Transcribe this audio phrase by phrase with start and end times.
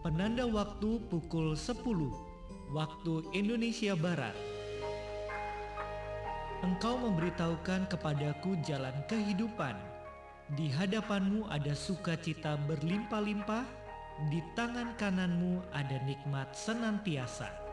[0.00, 1.84] Penanda waktu pukul 10
[2.72, 4.32] waktu Indonesia Barat.
[6.64, 9.76] Engkau memberitahukan kepadaku jalan kehidupan.
[10.56, 13.68] Di hadapanmu ada sukacita berlimpah-limpah,
[14.32, 17.67] di tangan kananmu ada nikmat senantiasa.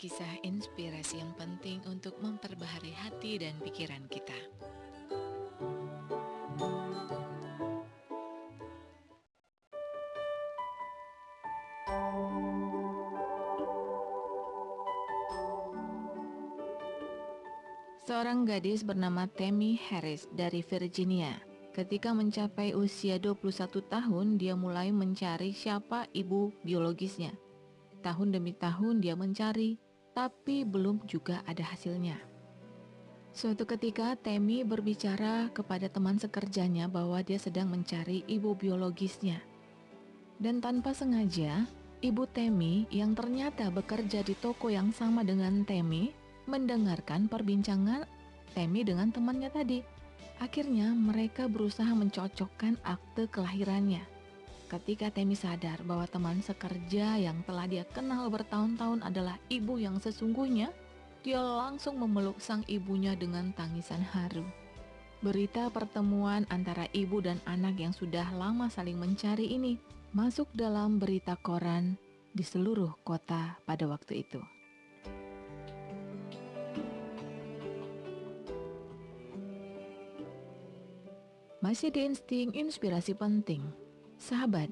[0.00, 4.32] Kisah-kisah inspirasi yang penting untuk memperbaharui hati dan pikiran kita.
[18.08, 21.36] Seorang gadis bernama Tammy Harris dari Virginia.
[21.76, 27.36] Ketika mencapai usia 21 tahun, dia mulai mencari siapa ibu biologisnya.
[28.00, 32.18] Tahun demi tahun dia mencari, tapi belum juga ada hasilnya.
[33.30, 39.38] Suatu ketika Temi berbicara kepada teman sekerjanya bahwa dia sedang mencari ibu biologisnya.
[40.40, 41.62] Dan tanpa sengaja,
[42.02, 46.10] ibu Temi yang ternyata bekerja di toko yang sama dengan Temi
[46.50, 48.02] mendengarkan perbincangan
[48.50, 49.78] Temi dengan temannya tadi.
[50.42, 54.02] Akhirnya mereka berusaha mencocokkan akte kelahirannya.
[54.70, 60.70] Ketika Temi sadar bahwa teman sekerja yang telah dia kenal bertahun-tahun adalah ibu yang sesungguhnya,
[61.26, 64.46] dia langsung memeluk sang ibunya dengan tangisan haru.
[65.26, 69.74] Berita pertemuan antara ibu dan anak yang sudah lama saling mencari ini
[70.14, 71.98] masuk dalam berita koran
[72.30, 74.38] di seluruh kota pada waktu itu.
[81.58, 83.89] Masih di insting inspirasi penting
[84.20, 84.68] Sahabat,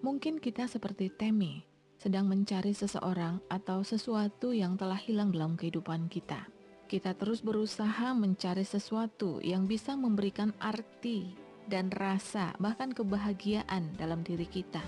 [0.00, 1.60] mungkin kita seperti Temi,
[2.00, 6.48] sedang mencari seseorang atau sesuatu yang telah hilang dalam kehidupan kita.
[6.88, 11.36] Kita terus berusaha mencari sesuatu yang bisa memberikan arti
[11.68, 14.80] dan rasa, bahkan kebahagiaan dalam diri kita.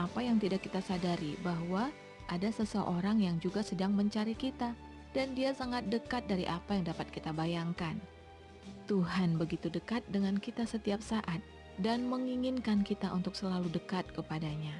[0.00, 1.92] Apa yang tidak kita sadari bahwa
[2.32, 4.72] ada seseorang yang juga sedang mencari kita,
[5.12, 8.00] dan dia sangat dekat dari apa yang dapat kita bayangkan.
[8.88, 11.44] Tuhan begitu dekat dengan kita setiap saat
[11.78, 14.74] dan menginginkan kita untuk selalu dekat kepadanya.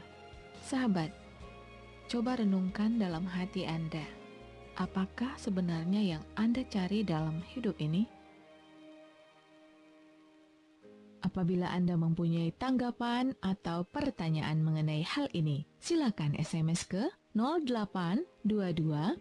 [0.63, 1.11] Sahabat,
[2.07, 4.05] coba renungkan dalam hati Anda,
[4.79, 8.07] apakah sebenarnya yang Anda cari dalam hidup ini?
[11.25, 19.19] Apabila Anda mempunyai tanggapan atau pertanyaan mengenai hal ini, silakan SMS ke 0822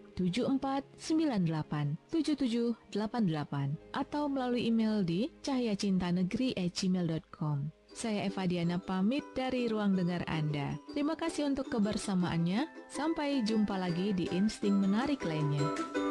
[3.94, 7.58] atau melalui email di cahyacintanegeri@gmail.com.
[7.94, 10.82] Saya Eva Diana pamit dari ruang dengar Anda.
[10.98, 12.90] Terima kasih untuk kebersamaannya.
[12.90, 16.02] Sampai jumpa lagi di Insting Menarik lainnya.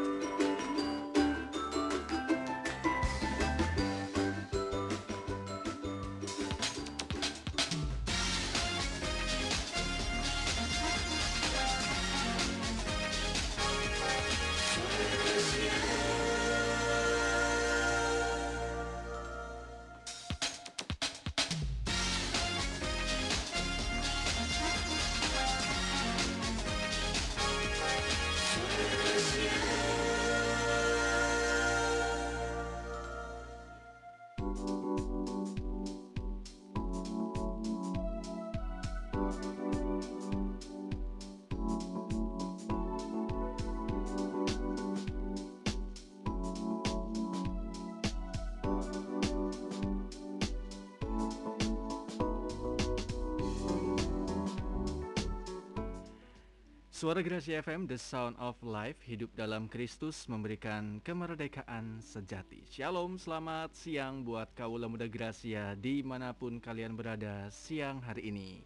[57.22, 62.66] Gracia FM, The Sound of Life, hidup dalam Kristus memberikan kemerdekaan sejati.
[62.66, 68.58] Shalom, selamat siang buat kaula muda Gracia di mana pun kalian berada siang hari ini.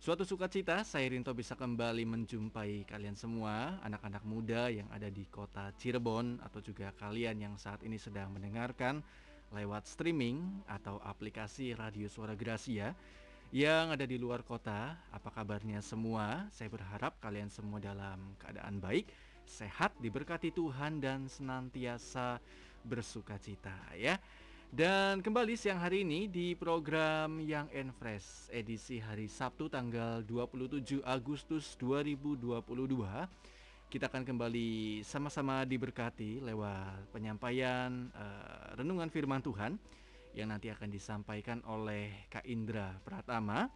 [0.00, 5.68] Suatu sukacita, saya Rinto bisa kembali menjumpai kalian semua, anak-anak muda yang ada di kota
[5.76, 9.04] Cirebon atau juga kalian yang saat ini sedang mendengarkan
[9.52, 12.96] lewat streaming atau aplikasi Radio Suara Gracia
[13.54, 16.50] yang ada di luar kota, apa kabarnya semua?
[16.50, 19.06] Saya berharap kalian semua dalam keadaan baik,
[19.46, 22.42] sehat, diberkati Tuhan dan senantiasa
[22.82, 24.18] bersuka cita ya.
[24.74, 31.06] Dan kembali siang hari ini di program Yang and Fresh edisi hari Sabtu tanggal 27
[31.06, 32.58] Agustus 2022
[33.86, 39.78] kita akan kembali sama-sama diberkati lewat penyampaian uh, renungan firman Tuhan
[40.34, 43.70] yang nanti akan disampaikan oleh Kak Indra Pratama.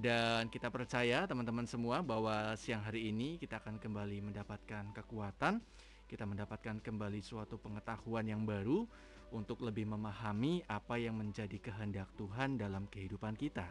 [0.00, 5.60] Dan kita percaya teman-teman semua bahwa siang hari ini kita akan kembali mendapatkan kekuatan,
[6.08, 8.88] kita mendapatkan kembali suatu pengetahuan yang baru
[9.30, 13.68] untuk lebih memahami apa yang menjadi kehendak Tuhan dalam kehidupan kita.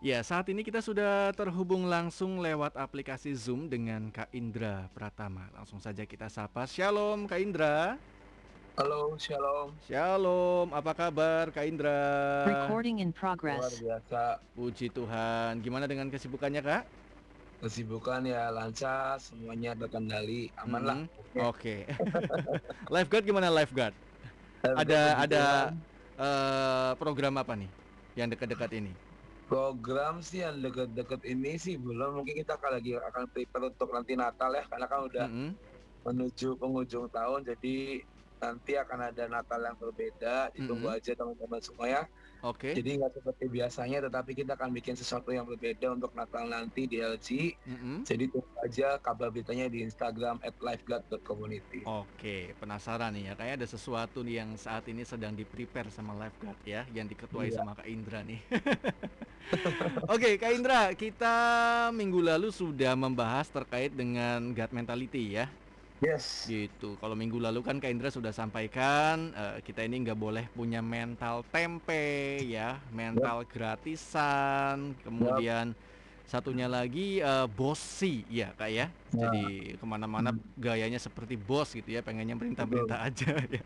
[0.00, 5.52] Ya, saat ini kita sudah terhubung langsung lewat aplikasi Zoom dengan Kak Indra Pratama.
[5.52, 6.64] Langsung saja kita sapa.
[6.64, 8.00] Shalom Kak Indra.
[8.80, 9.76] Halo, shalom.
[9.84, 12.00] Shalom, apa kabar Kak Indra?
[12.48, 13.76] Recording in Luar progress.
[13.76, 14.40] biasa.
[14.56, 15.60] Puji Tuhan.
[15.60, 16.82] Gimana dengan kesibukannya Kak?
[17.60, 20.98] Kesibukan ya lancar, semuanya terkendali, aman lah.
[21.04, 21.44] Mhm.
[21.44, 21.84] Oke.
[22.96, 23.92] lifeguard gimana lifeguard?
[24.64, 25.44] Ada ada
[26.16, 27.68] eh, program apa nih
[28.16, 29.09] yang dekat-dekat ini?
[29.50, 32.22] Program sih yang deket-deket ini sih belum.
[32.22, 35.50] Mungkin kita akan lagi akan prepare untuk nanti Natal ya, karena kan udah Mhm.
[36.06, 37.42] menuju penghujung tahun.
[37.44, 37.98] Jadi
[38.40, 40.54] nanti akan ada Natal yang berbeda.
[40.54, 40.96] Ditunggu Mhm.
[40.96, 42.02] aja teman-teman semua ya.
[42.40, 42.72] Oke.
[42.72, 46.96] Jadi nggak seperti biasanya, tetapi kita akan bikin sesuatu yang berbeda untuk Natal nanti di
[46.96, 47.52] LG.
[47.68, 48.08] Mhm.
[48.08, 51.84] Jadi tunggu aja kabar beritanya di Instagram lifeguard.community.
[51.84, 53.32] Oke, penasaran nih ya.
[53.36, 57.60] Kayak ada sesuatu nih yang saat ini sedang di-prepare sama lifeguard ya, yang diketuai Iya.
[57.60, 58.40] sama Kak Indra nih.
[60.14, 61.34] Oke, Kak Indra, kita
[61.92, 65.50] minggu lalu sudah membahas terkait dengan God mentality ya.
[66.00, 66.48] Yes.
[66.48, 66.96] Gitu.
[66.96, 71.44] Kalau minggu lalu kan Kak Indra sudah sampaikan eh, kita ini nggak boleh punya mental
[71.46, 75.76] tempe ya, mental gratisan, kemudian
[76.24, 78.88] satunya lagi eh, bossy ya Kak ya.
[79.12, 80.40] Jadi ke mana-mana Hmm.
[80.56, 83.64] gayanya seperti bos gitu ya, pengennya perintah-perintah aja ya.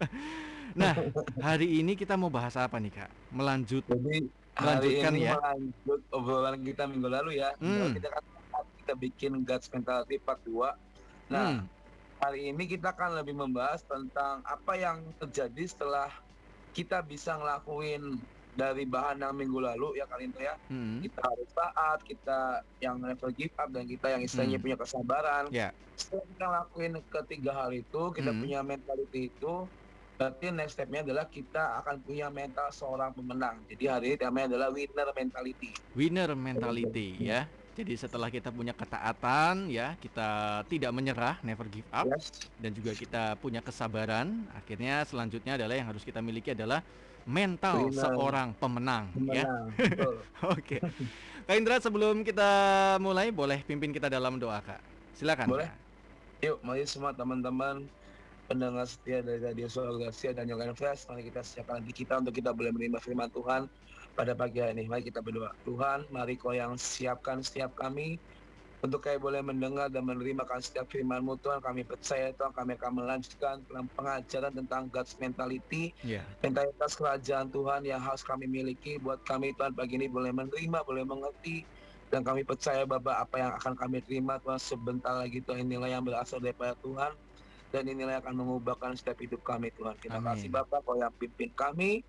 [0.75, 0.95] Nah,
[1.39, 3.11] hari ini kita mau bahas apa nih Kak?
[3.31, 3.87] Melanjut.
[3.87, 4.65] Jadi hari
[4.99, 5.33] Melanjutkan ini ya.
[5.39, 7.55] melanjut obrolan kita minggu lalu ya.
[7.63, 7.95] Hmm.
[7.95, 8.23] Kita kan
[8.83, 10.75] kita bikin Guts Mentality Part 2.
[11.31, 11.71] Nah, Hmm,
[12.19, 16.11] hari ini kita akan lebih membahas tentang apa yang terjadi setelah
[16.71, 18.19] kita bisa ngelakuin
[18.55, 20.55] dari bahan yang minggu lalu ya kalian tuh ya.
[20.71, 22.39] hmm, Kita harus taat, kita
[22.79, 24.65] yang never give up dan kita yang istilahnya Hmm.
[24.65, 25.45] punya kesabaran.
[25.51, 25.69] Ya.
[25.95, 28.41] Setelah kita ngelakuin ketiga hal itu, kita Hmm.
[28.41, 29.55] punya mentality itu,
[30.15, 33.67] berarti next step-nya adalah kita akan punya mental seorang pemenang.
[33.67, 35.71] Jadi hari ini temanya adalah winner mentality.
[35.91, 37.51] winner mentality ya.
[37.75, 42.07] Jadi setelah kita punya ketaatan ya, kita tidak menyerah, never give up.
[42.07, 42.31] Yes.
[42.63, 46.87] dan juga kita punya kesabaran, akhirnya selanjutnya adalah yang harus kita miliki adalah
[47.27, 47.99] mental Winner.
[47.99, 49.43] seorang pemenang ya.
[49.43, 49.67] Pemenang.
[49.75, 50.15] Betul.
[50.55, 50.77] Oke.
[51.45, 52.51] Kak Indra sebelum kita
[53.03, 54.81] mulai boleh pimpin kita dalam doa, Kak.
[55.19, 55.51] Silakan.
[55.51, 55.69] Boleh.
[55.69, 55.79] Kak.
[56.47, 57.89] Yuk, mari semua teman-teman
[58.45, 62.37] pendengar setia dari Radio Suara Gracia dan Yogan Fresh, mari kita siapkan hati kita untuk
[62.37, 63.67] kita boleh menerima firman Tuhan
[64.15, 64.87] pada pagi hari ini.
[64.87, 65.51] Mari kita berdoa.
[65.67, 68.17] Tuhan, mari kau yang siapkan setiap kami
[68.81, 71.59] untuk kami boleh mendengar dan menerima setiap firman-Mu Tuhan.
[71.61, 73.55] Kami percaya Tuhan kami akan melanjutkan
[73.99, 76.23] pengajaran tentang God's mentality, Ya.
[76.41, 81.05] mentalitas kerajaan Tuhan yang harus kami miliki buat kami Tuhan pagi ini boleh menerima, boleh
[81.05, 81.67] mengerti
[82.13, 86.05] dan kami percaya Bapak apa yang akan kami terima Tuhan sebentar lagi Tuhan inilah yang
[86.07, 87.11] berasal daripada Tuhan
[87.75, 89.99] dan inilah yang akan mengubahkan setiap hidup kami Tuhan.
[89.99, 90.29] Terima Amin.
[90.39, 92.07] kasih Bapak kau yang pimpin kami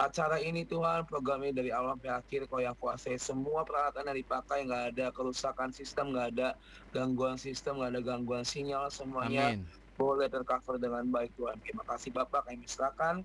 [0.00, 4.18] acara ini Tuhan program ini dari awal sampai akhir kau yang kuasai semua peralatan yang
[4.18, 6.48] dipakai nggak ada kerusakan sistem nggak ada
[6.90, 9.68] gangguan sistem nggak ada gangguan sinyal semuanya Amin.
[10.00, 11.60] boleh tercover dengan baik Tuhan.
[11.60, 13.20] Terima kasih Bapak kami serahkan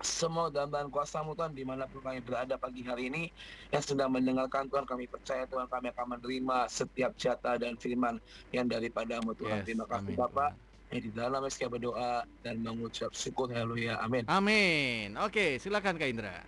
[0.00, 3.28] semua dalam kuasamu Tuhan di mana pun kami berada pagi hari ini
[3.68, 8.16] yang sedang mendengarkan Tuhan kami percaya Tuhan kami akan menerima setiap jatah dan firman
[8.50, 9.60] yang daripadamu Tuhan.
[9.60, 10.50] Yes, Terima kasih amin, Bapak.
[10.56, 10.69] Tuhan.
[10.90, 14.26] Yang di dalam meski berdoa dan mengucap syukur haleluya amin.
[14.26, 15.14] Amin.
[15.22, 16.42] Oke, silakan Kak Indra.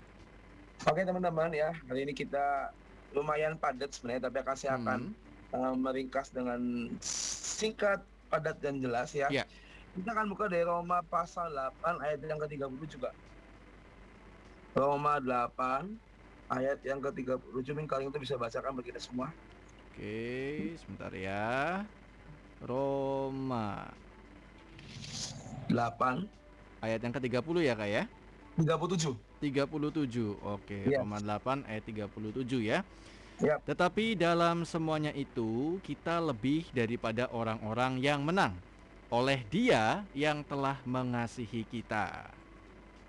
[0.82, 2.74] Oke teman-teman ya hari ini kita
[3.14, 5.14] lumayan padat sebenarnya tapi akan saya akan Hmm,
[5.54, 6.58] uh, meringkas dengan
[7.02, 9.30] singkat, padat dan jelas ya.
[9.30, 9.46] Ya.
[9.94, 13.10] Kita akan buka dari Roma pasal 8 ayat yang ke-30 juga.
[14.74, 16.00] Roma 8
[16.48, 19.36] ayat yang ke-37 Min kalian itu bisa bacakan bagi kita semua.
[19.92, 21.84] Oke, sebentar ya.
[22.62, 23.92] Roma
[25.70, 26.26] 8
[26.82, 28.04] ayat yang ke-30 ya, Kak ya?
[28.60, 29.16] 37.
[29.40, 30.36] 37.
[30.44, 31.00] Oke, Yes.
[31.00, 32.84] Roma 8 ayat 37 ya.
[33.40, 33.58] Yap.
[33.66, 38.54] Tetapi dalam semuanya itu kita lebih daripada orang-orang yang menang
[39.10, 42.30] oleh Dia yang telah mengasihi kita.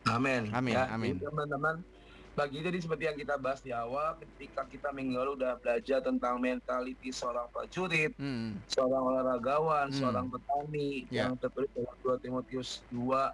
[0.03, 0.49] Amin.
[0.51, 1.15] Amin, Ya, amin.
[1.15, 1.79] Teman-teman,
[2.33, 6.41] bagi jadi seperti yang kita bahas di awal, ketika kita minggu lalu udah belajar tentang
[6.41, 8.57] mentality seorang prajurit, Hmm.
[8.65, 9.97] seorang olahragawan, Hmm.
[9.97, 11.29] seorang petani Ya.
[11.29, 13.29] yang tertulis dalam 2 Timotius 2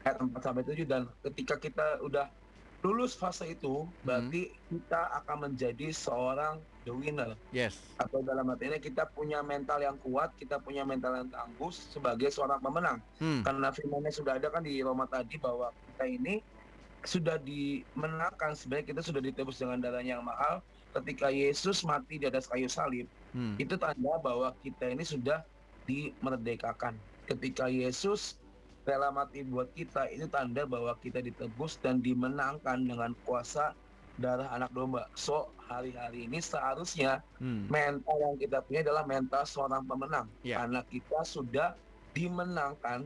[0.00, 2.30] ayat 4 sampai 7 dan ketika kita udah
[2.78, 3.92] lulus fase itu, Hmm.
[4.06, 7.98] berarti kita akan menjadi seorang the winner Yes.
[7.98, 12.30] atau dalam arti ini kita punya mental yang kuat, kita punya mental yang tangguh sebagai
[12.30, 13.02] seorang pemenang.
[13.18, 13.42] Hmm.
[13.42, 16.38] Karena firmannya sudah ada kan di Roma tadi bahwa kita ini
[17.02, 20.58] sudah dimenangkan sebenarnya kita sudah ditebus dengan darahnya yang mahal
[20.96, 23.60] ketika Yesus mati di atas kayu salib Hmm.
[23.60, 25.44] itu tanda bahwa kita ini sudah
[25.84, 26.96] dimerdekakan
[27.28, 28.40] ketika Yesus
[28.88, 33.76] rela mati buat kita itu tanda bahwa kita ditebus dan dimenangkan dengan kuasa
[34.16, 37.68] darah anak domba so hari-hari ini seharusnya Hmm.
[37.68, 40.64] mental yang kita punya adalah mental seorang pemenang Ya.
[40.64, 41.76] karena kita sudah
[42.16, 43.04] dimenangkan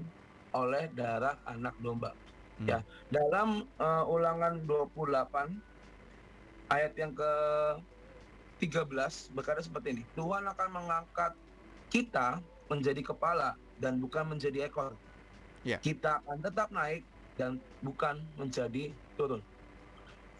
[0.54, 2.14] oleh darah anak domba.
[2.60, 2.68] Hmm.
[2.68, 2.78] Ya,
[3.08, 5.56] dalam eh, Ulangan 28
[6.72, 7.32] ayat yang ke
[8.62, 10.02] 13 berkata seperti ini.
[10.14, 11.34] Tuhan akan mengangkat
[11.90, 12.38] kita
[12.70, 14.94] menjadi kepala dan bukan menjadi ekor.
[15.66, 15.82] Ya.
[15.82, 17.02] Kita akan tetap naik
[17.34, 19.42] dan bukan menjadi turun.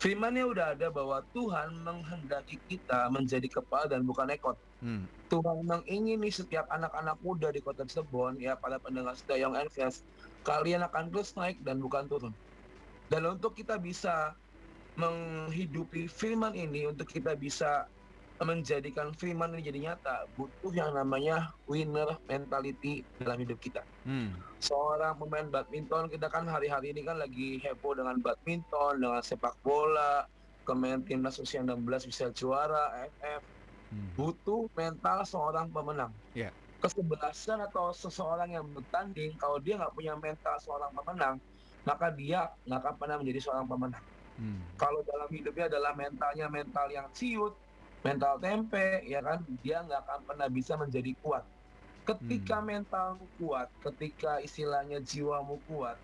[0.02, 4.58] Firmannya udah ada bahwa Tuhan menghendaki kita menjadi kepala dan bukan ekor.
[4.82, 5.06] Hmm.
[5.30, 10.02] Tuhan mengingini setiap anak-anak muda di kota Cirebon, ya para pendengar setia Young and Fresh,
[10.42, 12.34] kalian akan terus naik dan bukan turun.
[13.10, 14.34] Dan untuk kita bisa
[14.96, 17.88] menghidupi firman ini, untuk kita bisa
[18.42, 23.86] menjadikan firman ini jadi nyata, butuh yang namanya winner mentality dalam hidup kita.
[24.02, 24.34] Hmm.
[24.58, 30.26] Seorang pemain badminton, kita kan hari-hari ini kan lagi heboh dengan badminton, dengan sepak bola,
[30.66, 33.42] kemudian timnas usia 16 bisa juara, AFF,
[33.92, 34.08] Hmm.
[34.16, 36.16] butuh mental seorang pemenang.
[36.32, 36.48] Ya.
[36.82, 41.38] Kesebelasan atau seseorang yang bertanding, kalau dia nggak punya mental seorang pemenang,
[41.86, 44.04] maka dia nggak akan pernah menjadi seorang pemenang.
[44.34, 44.58] Hmm.
[44.74, 47.54] Kalau dalam hidupnya adalah mentalnya mental yang ciut,
[48.02, 51.46] mental tempe, ya kan, dia nggak akan pernah bisa menjadi kuat.
[52.02, 52.66] Ketika Hmm.
[52.66, 55.94] mentalmu kuat, ketika istilahnya jiwamu kuat,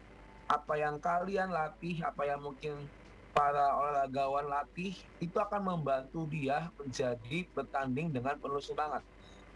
[0.46, 2.86] apa yang kalian latih, apa yang mungkin
[3.34, 9.02] para olahragawan latih, itu akan membantu dia menjadi bertanding dengan penuh semangat.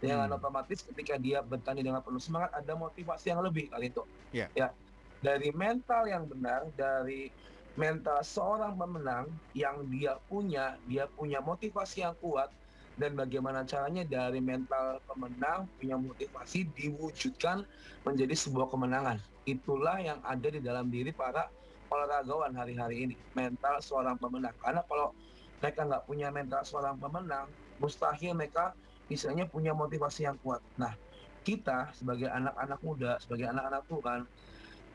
[0.03, 0.35] Dengan Hmm.
[0.35, 4.03] otomatis ketika dia bertanding dengan penuh semangat, ada motivasi yang lebih kali itu.
[4.35, 4.51] Ya.
[4.51, 4.75] ya.
[5.23, 7.31] Dari mental yang benar, dari
[7.79, 12.51] mental seorang pemenang yang dia punya, dia punya motivasi yang kuat,
[12.99, 17.63] dan bagaimana caranya dari mental pemenang punya motivasi diwujudkan
[18.03, 19.17] menjadi sebuah kemenangan.
[19.47, 21.47] Itulah yang ada di dalam diri para
[21.89, 24.53] olahragawan hari-hari ini, mental seorang pemenang.
[24.59, 25.15] Karena kalau
[25.63, 27.47] mereka nggak punya mental seorang pemenang,
[27.79, 28.75] mustahil mereka
[29.13, 30.59] misalnya punya motivasi yang kuat.
[30.81, 30.97] Nah,
[31.45, 34.19] kita sebagai anak-anak muda, sebagai anak-anak Tuhan,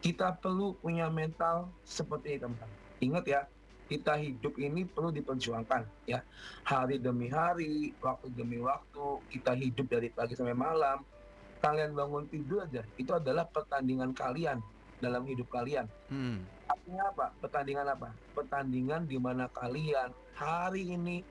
[0.02, 2.70] kita perlu punya mental seperti ini, teman-teman.
[2.98, 3.40] Ingat ya,
[3.88, 6.20] kita hidup ini perlu diperjuangkan ya
[6.68, 11.00] hari demi hari waktu demi waktu kita hidup dari pagi sampai malam
[11.64, 14.60] kalian bangun tidur aja itu adalah pertandingan kalian
[15.00, 16.44] dalam hidup kalian Hmm.
[16.68, 21.24] artinya apa pertandingan apa pertandingan di mana kalian hari ini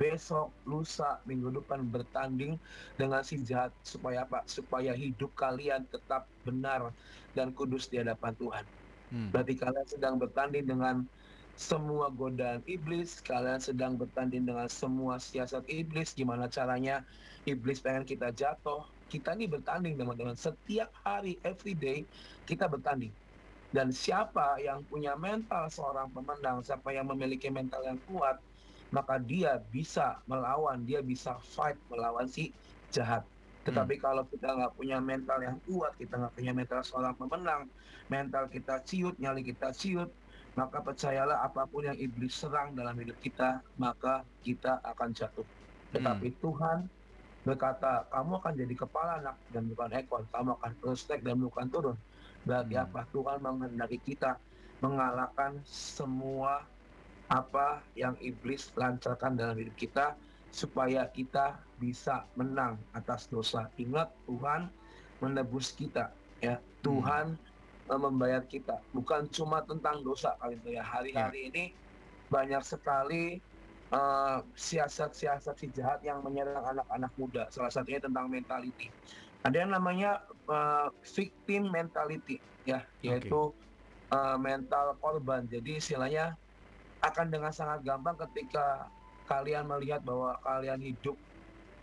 [0.00, 2.56] besok lusa minggu depan bertanding
[2.96, 6.92] dengan si jahat supaya apa supaya hidup kalian tetap benar
[7.36, 8.64] dan kudus di hadapan Tuhan
[9.12, 9.28] Hmm.
[9.28, 11.04] Berarti kalian sedang bertanding dengan
[11.52, 17.04] semua godaan iblis, kalian sedang bertanding dengan semua siasat iblis, gimana caranya
[17.44, 18.88] iblis pengen kita jatuh.
[19.12, 22.08] Kita ini bertanding teman-teman, setiap hari, every day,
[22.48, 23.12] kita bertanding.
[23.68, 28.40] Dan siapa yang punya mental seorang pemenang, siapa yang memiliki mental yang kuat,
[28.92, 32.52] maka dia bisa melawan, dia bisa fight melawan si
[32.92, 33.24] jahat.
[33.64, 37.62] Tetapi kalau kita nggak punya mental yang kuat, kita nggak punya mental seorang pemenang,
[38.10, 40.10] mental kita ciut, nyali kita ciut,
[40.52, 45.46] maka percayalah apa pun yang iblis serang dalam hidup kita, maka kita akan jatuh.
[45.94, 46.90] Tetapi Tuhan
[47.46, 51.66] berkata, kamu akan jadi kepala anak dan bukan ekor, kamu akan terus naik dan bukan
[51.70, 51.98] turun.
[52.42, 52.84] Berarti Hmm.
[52.90, 53.00] apa?
[53.14, 54.42] Tuhan menghendaki kita
[54.82, 56.71] mengalahkan semua
[57.32, 60.12] apa yang iblis lancarkan dalam hidup kita
[60.52, 63.72] supaya kita bisa menang atas dosa.
[63.80, 64.68] Ingat Tuhan
[65.24, 66.12] menebus kita
[66.44, 66.60] ya.
[66.84, 67.40] Tuhan
[67.88, 68.76] eh, membayar kita.
[68.92, 70.84] Bukan cuma tentang dosa kali itu ya.
[70.84, 71.64] Hari-hari ini
[72.28, 73.40] banyak sekali
[73.92, 77.42] uh, siasat-siasat si jahat yang menyerang anak-anak muda.
[77.52, 78.88] Salah satunya tentang mentality.
[79.44, 84.16] Ada yang namanya uh, victim mentality, ya, yaitu okay.
[84.16, 85.44] uh, mental korban.
[85.50, 86.40] Jadi istilahnya
[87.02, 88.86] akan dengan sangat gampang ketika
[89.26, 91.18] kalian melihat bahwa kalian hidup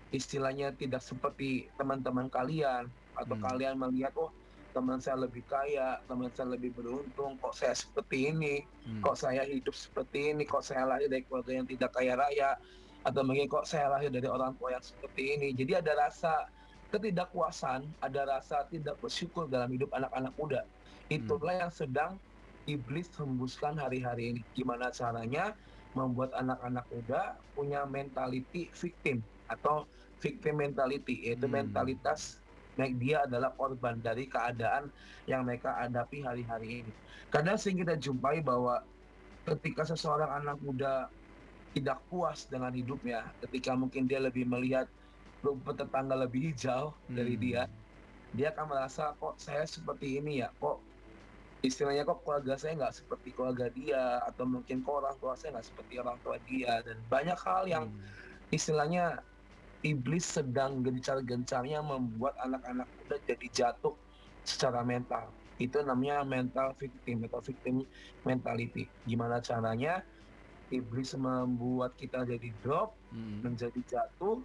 [0.10, 3.44] istilahnya tidak seperti teman-teman kalian atau hmm.
[3.46, 4.32] kalian melihat oh
[4.72, 9.02] teman saya lebih kaya, teman saya lebih beruntung, kok saya seperti ini, hmm.
[9.02, 12.54] kok saya hidup seperti ini, kok saya lahir dari keluarga yang tidak kaya raya,
[13.02, 15.58] atau mungkin kok saya lahir dari orang tua yang seperti ini.
[15.58, 16.48] Jadi ada rasa
[16.94, 20.62] ketidakpuasan, ada rasa tidak bersyukur dalam hidup anak-anak muda.
[21.10, 21.64] Itulah hmm.
[21.66, 22.12] yang sedang
[22.70, 24.42] iblis hembuskan hari-hari ini.
[24.54, 25.58] Gimana caranya
[25.98, 27.22] membuat anak-anak muda
[27.58, 29.90] punya mentality victim atau
[30.22, 31.56] victim mentality, yaitu hmm.
[31.58, 32.38] mentalitas
[32.78, 34.88] baik dia adalah korban dari keadaan
[35.28, 36.92] yang mereka hadapi hari-hari ini.
[37.28, 38.86] Kadang sering kita jumpai bahwa
[39.44, 41.12] ketika seseorang anak muda
[41.76, 44.88] tidak puas dengan hidupnya, ketika mungkin dia lebih melihat
[45.44, 47.16] rumput tetangga lebih hijau hmm.
[47.18, 47.68] dari dia,
[48.38, 50.80] dia akan merasa kok saya seperti ini ya, kok
[51.60, 55.68] istilahnya kok keluarga saya nggak seperti keluarga dia, atau mungkin kok orang tua saya nggak
[55.68, 58.56] seperti orang tua dia, dan banyak hal yang hmm.
[58.56, 59.20] istilahnya
[59.84, 63.96] iblis sedang gencar-gencarnya membuat anak-anak muda jadi jatuh
[64.44, 65.32] secara mental.
[65.60, 67.84] Itu namanya mental victim atau victim
[68.24, 68.88] mentality.
[69.04, 70.04] Gimana caranya
[70.72, 73.44] iblis membuat kita jadi drop, hmm.
[73.44, 74.40] menjadi jatuh,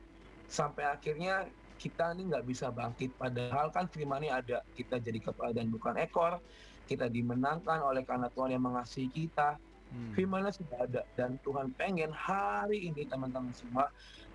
[0.50, 1.46] sampai akhirnya
[1.78, 3.14] kita ini nggak bisa bangkit.
[3.18, 6.42] Padahal kan firman ini ada, kita jadi kepala dan bukan ekor,
[6.84, 9.56] kita dimenangkan oleh karena Tuhan yang mengasihi kita.
[9.94, 10.10] Hmm.
[10.16, 13.88] Firmannya sudah ada dan Tuhan pengen hari ini teman-teman semua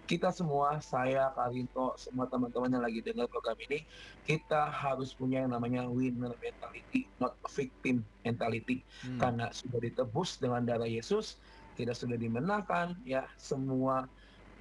[0.10, 3.86] kita semua, saya, Karinto, semua teman-teman yang lagi dengar program ini,
[4.26, 8.82] kita harus punya yang namanya winner mentality, not victim mentality.
[9.06, 9.22] Hmm.
[9.22, 11.38] Karena sudah ditebus dengan darah Yesus,
[11.78, 14.10] kita sudah dimenangkan, ya semua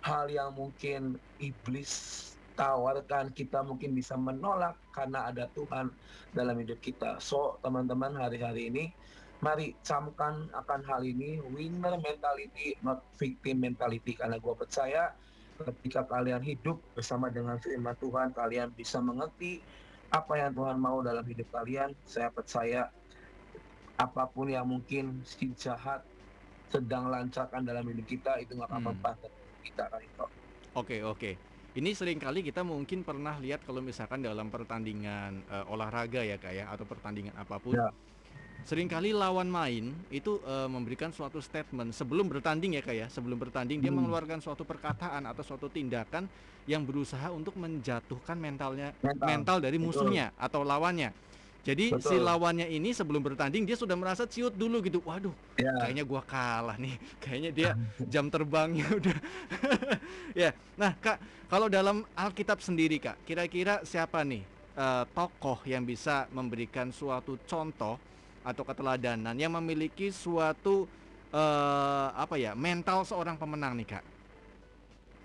[0.05, 5.95] hal yang mungkin iblis tawarkan kita mungkin bisa menolak karena ada Tuhan
[6.35, 7.23] dalam hidup kita.
[7.23, 8.91] So, teman-teman hari-hari ini
[9.39, 15.15] mari camkan akan hal ini winner mentality not victim mentality karena gue percaya
[15.63, 19.63] ketika kalian hidup bersama dengan firman Tuhan, kalian bisa mengerti
[20.11, 21.95] apa yang Tuhan mau dalam hidup kalian.
[22.07, 22.91] Saya percaya
[23.99, 26.03] apa pun yang mungkin si jahat
[26.71, 29.67] sedang lancarkan dalam hidup kita itu nggak akan hmm.
[29.67, 30.27] kita itu.
[30.79, 31.31] Oke oke.
[31.77, 36.65] Ini sering kali kita mungkin pernah lihat kalau misalkan dalam pertandingan uh, olahraga ya kayak
[36.65, 37.77] ya, atau pertandingan apa pun.
[37.77, 37.93] Ya
[38.67, 43.39] sering kali lawan main itu uh, memberikan suatu statement sebelum bertanding ya kayak ya sebelum
[43.41, 44.03] bertanding dia hmm.
[44.03, 46.27] mengeluarkan suatu perkataan atau suatu tindakan
[46.69, 50.45] yang berusaha untuk menjatuhkan mentalnya mental, mental dari musuhnya Betul.
[50.45, 51.11] atau lawannya
[51.67, 52.07] jadi Betul.
[52.07, 55.75] si lawannya ini sebelum bertanding dia sudah merasa ciut dulu gitu waduh ya.
[55.85, 57.71] kayaknya gua kalah nih kayaknya dia
[58.13, 59.19] jam terbangnya udah
[60.33, 61.19] ya nah kak
[61.51, 64.43] kalau dalam Alkitab sendiri kak kira-kira siapa nih
[64.79, 67.99] uh, tokoh yang bisa memberikan suatu contoh
[68.47, 70.89] atau keteladanan yang memiliki suatu
[71.35, 74.05] uh, apa ya mental seorang pemenang nih kak?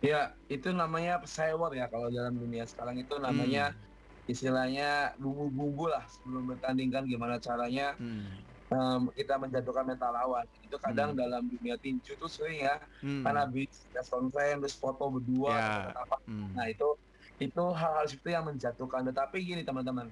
[0.04, 3.92] Ya itu namanya pesawer ya kalau dalam dunia sekarang itu namanya hmm.
[4.24, 8.32] Istilahnya bumbu-bumbu lah sebelum bertandingkan gimana caranya hmm.
[8.72, 10.48] um, kita menjatuhkan mental lawan.
[10.64, 11.20] Itu kadang hmm.
[11.20, 13.28] dalam dunia tinju tuh sering ya hmm.
[13.28, 15.92] kan habis press conference foto berdua ya.
[15.92, 16.18] apa.
[16.24, 16.56] Hmm.
[16.56, 16.96] Nah itu
[17.42, 19.02] itu hal-hal seperti yang menjatuhkan.
[19.12, 20.08] Tetapi gini teman-teman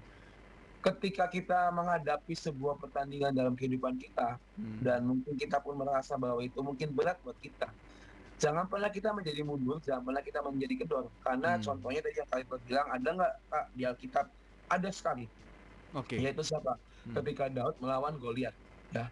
[0.81, 4.81] ketika kita menghadapi sebuah pertandingan dalam kehidupan kita hmm.
[4.81, 7.69] dan mungkin kita pun merasa bahwa itu mungkin berat buat kita
[8.41, 11.61] jangan pernah kita menjadi mundur jangan pernah kita menjadi kendor karena hmm.
[11.61, 14.25] contohnya tadi yang kalian bilang ada nggak kak di Alkitab
[14.73, 15.25] ada sekali
[15.93, 16.17] okay.
[16.17, 16.73] yaitu siapa
[17.05, 17.15] hmm.
[17.21, 18.55] ketika Daud melawan Goliat
[18.89, 19.05] ya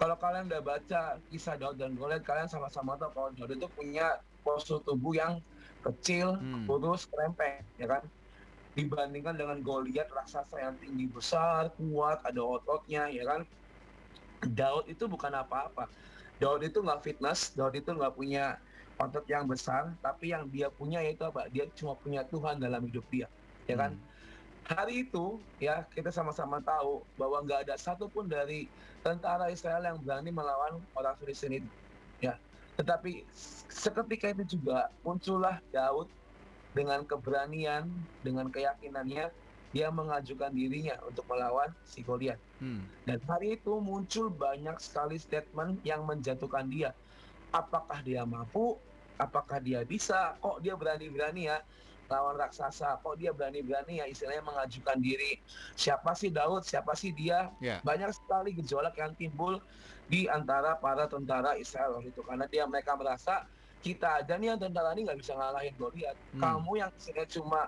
[0.00, 4.16] kalau kalian udah baca kisah Daud dan Goliat kalian sama-sama tahu kalau Daud itu punya
[4.40, 5.44] postur tubuh yang
[5.84, 6.64] kecil hmm.
[6.64, 8.02] kurus krempeng ya kan
[8.72, 13.40] dibandingkan dengan Goliat raksasa yang tinggi besar, kuat, ada ototnya, ya kan?
[14.42, 15.86] Daud itu bukan apa-apa.
[16.42, 18.58] Daud itu nggak fitness, Daud itu nggak punya
[18.98, 21.46] otot yang besar, tapi yang dia punya yaitu apa?
[21.54, 23.30] Dia cuma punya Tuhan dalam hidup dia,
[23.70, 23.94] ya kan?
[23.94, 24.10] Hmm.
[24.62, 28.66] Hari itu ya kita sama-sama tahu bahwa nggak ada satupun dari
[29.06, 31.70] tentara Israel yang berani melawan orang Filistin itu,
[32.18, 32.34] ya.
[32.74, 33.22] Tetapi
[33.70, 36.10] seketika itu juga muncullah Daud
[36.74, 37.86] dengan keberanian,
[38.26, 39.30] dengan keyakinannya,
[39.72, 42.36] dia mengajukan dirinya untuk melawan si Goliat.
[42.60, 42.84] Hmm.
[43.08, 46.92] Dan hari itu muncul banyak sekali statement yang menjatuhkan dia.
[47.50, 48.76] Apakah dia mampu?
[49.16, 50.36] Apakah dia bisa?
[50.44, 51.64] Kok dia berani-berani ya
[52.12, 53.00] lawan raksasa.
[53.00, 55.40] Kok dia berani-berani ya istilahnya mengajukan diri.
[55.72, 56.68] Siapa sih Daud?
[56.68, 57.48] Siapa sih dia?
[57.64, 57.80] Ya.
[57.80, 59.56] Banyak sekali gejolak yang timbul
[60.12, 63.48] di antara para tentara Israel waktu itu karena dia mereka merasa
[63.80, 66.16] kita aja nih yang tentara ini nggak bisa ngalahin Goliat.
[66.36, 66.40] Hmm.
[66.44, 67.60] Kamu yang istilahnya cuma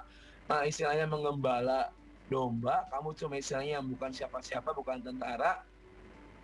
[0.51, 1.93] uh, istilahnya mengembala
[2.29, 5.61] domba, kamu cuma istilahnya yang bukan siapa-siapa, bukan tentara.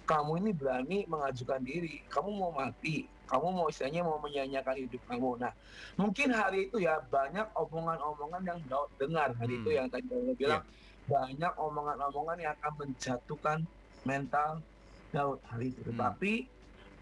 [0.09, 2.03] Kamu ini berani mengajukan diri.
[2.11, 3.07] Kamu mau mati.
[3.31, 5.39] Kamu mau istilahnya mau menyanyiakan hidup kamu.
[5.39, 5.55] Nah,
[5.95, 9.63] mungkin hari itu ya banyak omongan-omongan yang Daud dengar hari Hmm.
[9.63, 10.65] itu yang tadi saya bilang
[11.07, 13.59] banyak omongan-omongan yang akan menjatuhkan
[14.03, 14.59] mental
[15.15, 15.79] Daud hari itu.
[15.87, 15.95] Hmm.
[15.95, 16.33] Tetapi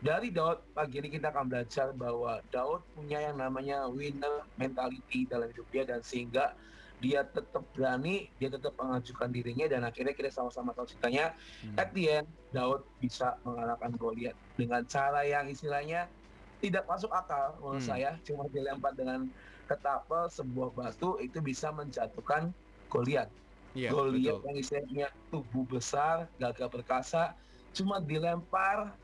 [0.05, 5.49] dari Daud pagi ini kita akan belajar bahwa Daud punya yang namanya winner mentality dalam
[5.49, 6.53] hidup dia dan sehingga
[6.99, 11.31] dia tetap berani, dia tetap mengajukan dirinya dan akhirnya kita sama-sama tahu ceritanya
[11.63, 11.79] Hmm.
[11.79, 16.11] at the end Daud bisa mengalahkan Goliat dengan cara yang istilahnya
[16.59, 17.91] tidak masuk akal menurut Hmm.
[17.95, 19.31] saya cuma dilempar dengan
[19.65, 22.51] ketapel sebuah batu itu bisa menjatuhkan
[22.91, 23.31] Goliat.
[23.77, 24.47] Iya, Goliat betul.
[24.49, 27.37] yang istilahnya tubuh besar, gagah perkasa,
[27.71, 28.99] cuma dilempar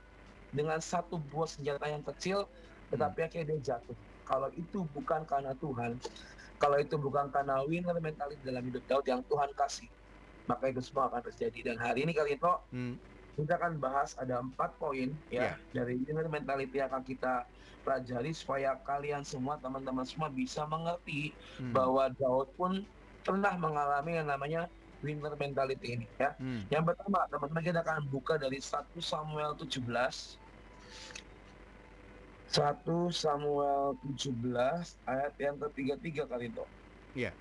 [0.50, 2.48] dengan satu buah senjata yang kecil,
[2.90, 3.26] tetapi Hmm.
[3.26, 3.96] akhirnya dia jatuh.
[4.24, 6.00] Kalau itu bukan karena Tuhan,
[6.64, 9.84] kalau itu bukan karena winner mentality dalam hidup Daud yang Tuhan kasih,
[10.48, 11.60] maka itu semua akan terjadi.
[11.60, 12.96] Dan hari ini kali itu Hmm.
[13.36, 15.60] kita akan bahas ada empat poin Ya.
[15.60, 17.44] ya dari winner mentality yang akan kita
[17.84, 21.76] pelajari supaya kalian semua teman-teman semua bisa mengerti Hmm.
[21.76, 22.80] bahwa Daud pun
[23.20, 24.72] pernah mengalami yang namanya
[25.04, 26.32] winner mentality ini ya.
[26.40, 26.64] Hmm.
[26.72, 30.40] Yang pertama, teman-teman kita akan buka dari 1 Samuel 17.
[32.54, 34.30] 1 Samuel 17
[35.10, 36.62] ayat yang ke-33 kali itu.
[37.18, 37.34] Iya.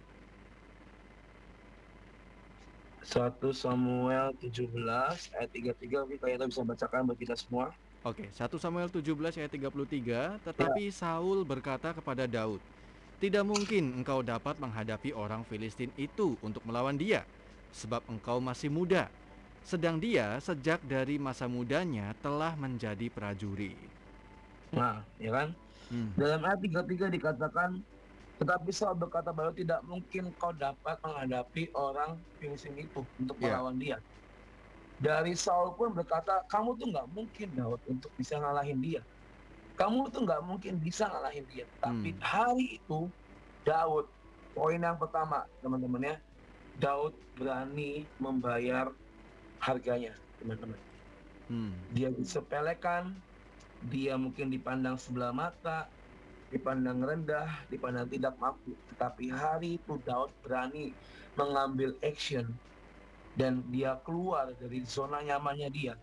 [3.06, 4.74] 1 Samuel 17
[5.38, 7.70] ayat 33 mungkin kalian bisa bacakan buat kita semua.
[8.02, 12.66] Oke, 1 Samuel 17 ayat 33, tetapi Saul berkata kepada Daud,
[13.22, 17.30] "Tidak mungkin engkau dapat menghadapi orang Filistin itu untuk melawan dia,
[17.70, 19.14] sebab engkau masih muda,
[19.62, 23.93] sedang dia sejak dari masa mudanya telah menjadi prajurit."
[24.74, 25.48] Nah, ya kan?
[25.94, 26.10] Hmm.
[26.18, 27.70] Dalam ayat 33 dikatakan
[28.42, 33.56] tetapi Saul berkata bahwa tidak mungkin kau dapat menghadapi orang Filistin itu untuk Ya.
[33.56, 33.98] melawan dia.
[35.00, 39.02] Dari Saul pun berkata, kamu tuh nggak mungkin Daud untuk bisa ngalahin dia.
[39.78, 41.66] Kamu tuh nggak mungkin bisa ngalahin dia.
[41.80, 42.22] Tapi Hmm.
[42.24, 43.00] hari itu
[43.64, 44.10] Daud,
[44.52, 46.16] poin yang pertama teman-teman ya,
[46.76, 48.90] Daud berani membayar
[49.62, 50.80] harganya teman-teman.
[51.48, 51.74] Hmm.
[51.96, 53.24] Dia disepelekan,
[53.92, 55.90] dia mungkin dipandang sebelah mata,
[56.54, 58.78] dipandang rendah, dipandang tidak mampu.
[58.94, 60.94] Tetapi hari itu Daud berani
[61.34, 62.54] mengambil action
[63.34, 65.96] dan dia keluar dari zona nyamannya dia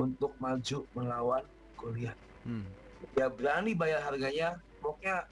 [0.00, 1.44] untuk maju melawan
[1.78, 2.18] Goliat.
[2.42, 2.66] Hmm.
[3.14, 4.58] Dia berani bayar harganya.
[4.82, 5.26] Pokoknya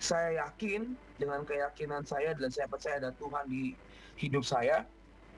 [0.00, 3.74] saya yakin dengan keyakinan saya dan saya percaya ada Tuhan di
[4.16, 4.86] hidup saya,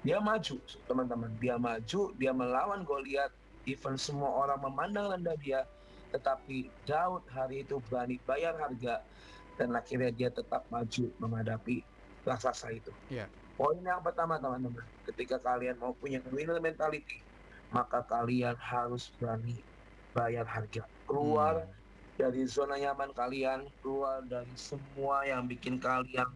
[0.06, 1.32] dia maju, teman-teman.
[1.42, 3.32] Dia maju, dia melawan Goliat.
[3.68, 5.60] Even semua orang memandang rendah dia,
[6.10, 9.04] tetapi Daud hari itu berani bayar harga
[9.58, 11.84] dan akhirnya dia tetap maju menghadapi
[12.24, 12.92] raksasa itu.
[13.12, 13.28] Ya.
[13.56, 17.28] Poin yang pertama teman-teman, ketika kalian mau punya winner mentality,
[17.68, 19.68] maka kalian harus berani
[20.16, 20.88] bayar harga.
[21.04, 21.76] Keluar Hmm.
[22.16, 26.28] dari zona nyaman kalian, keluar dari semua yang bikin kalian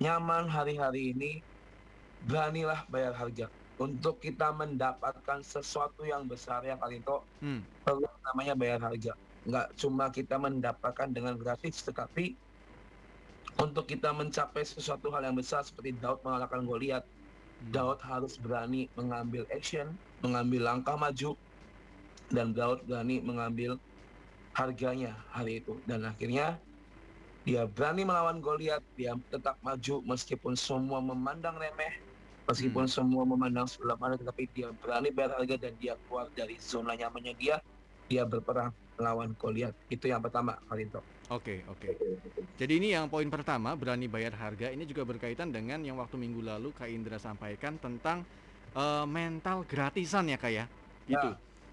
[0.00, 1.30] nyaman hari-hari ini,
[2.22, 3.50] beranilah bayar harga.
[3.80, 7.64] Untuk kita mendapatkan sesuatu yang besar yang kalian tahu, Hmm.
[7.80, 9.16] perlu namanya bayar harga.
[9.48, 12.36] Nggak cuma kita mendapatkan dengan gratis, tetapi
[13.56, 17.72] untuk kita mencapai sesuatu hal yang besar seperti Daud mengalahkan Goliat, Hmm.
[17.72, 21.32] Daud harus berani mengambil action, mengambil langkah maju,
[22.28, 23.80] dan Daud berani mengambil
[24.52, 25.80] harganya hari itu.
[25.88, 26.60] Dan akhirnya
[27.48, 31.96] dia berani melawan Goliat, dia tetap maju meskipun semua memandang remeh,
[32.50, 36.98] meskipun semua memandang sebelah mana, tetapi dia berani bayar harga dan dia keluar dari zona
[36.98, 37.62] nyamannya dia,
[38.10, 39.72] dia berperang melawan Goliat.
[39.88, 41.00] Itu yang pertama, Kalinto.
[41.30, 41.94] Oke, oke.
[42.58, 44.68] Jadi ini yang poin pertama, berani bayar harga.
[44.68, 48.26] Ini juga berkaitan dengan yang waktu minggu lalu Kak Indra sampaikan tentang
[48.74, 50.66] eh, mental gratisan ya Kak ya.
[51.06, 51.30] Gitu.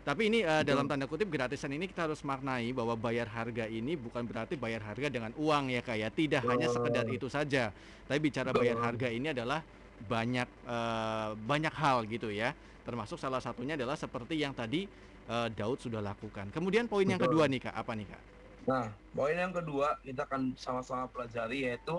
[0.08, 0.64] Tapi ini Betul.
[0.72, 4.80] dalam tanda kutip gratisan ini kita harus maknai bahwa bayar harga ini bukan berarti bayar
[4.88, 6.08] harga dengan uang ya Kak ya.
[6.08, 6.76] Tidak hanya Betul.
[6.80, 7.76] sekedar itu saja.
[8.08, 9.60] Tapi bicara bayar harga ini adalah
[10.06, 12.54] banyak eh, banyak hal gitu ya.
[12.86, 14.86] Termasuk salah satunya adalah seperti yang tadi
[15.28, 16.54] eh, Daud sudah lakukan.
[16.54, 17.34] Kemudian poin yang Betul.
[17.36, 18.22] kedua nih Kak, apa nih Kak?
[18.68, 21.96] Nah, poin yang kedua kita akan sama-sama pelajari yaitu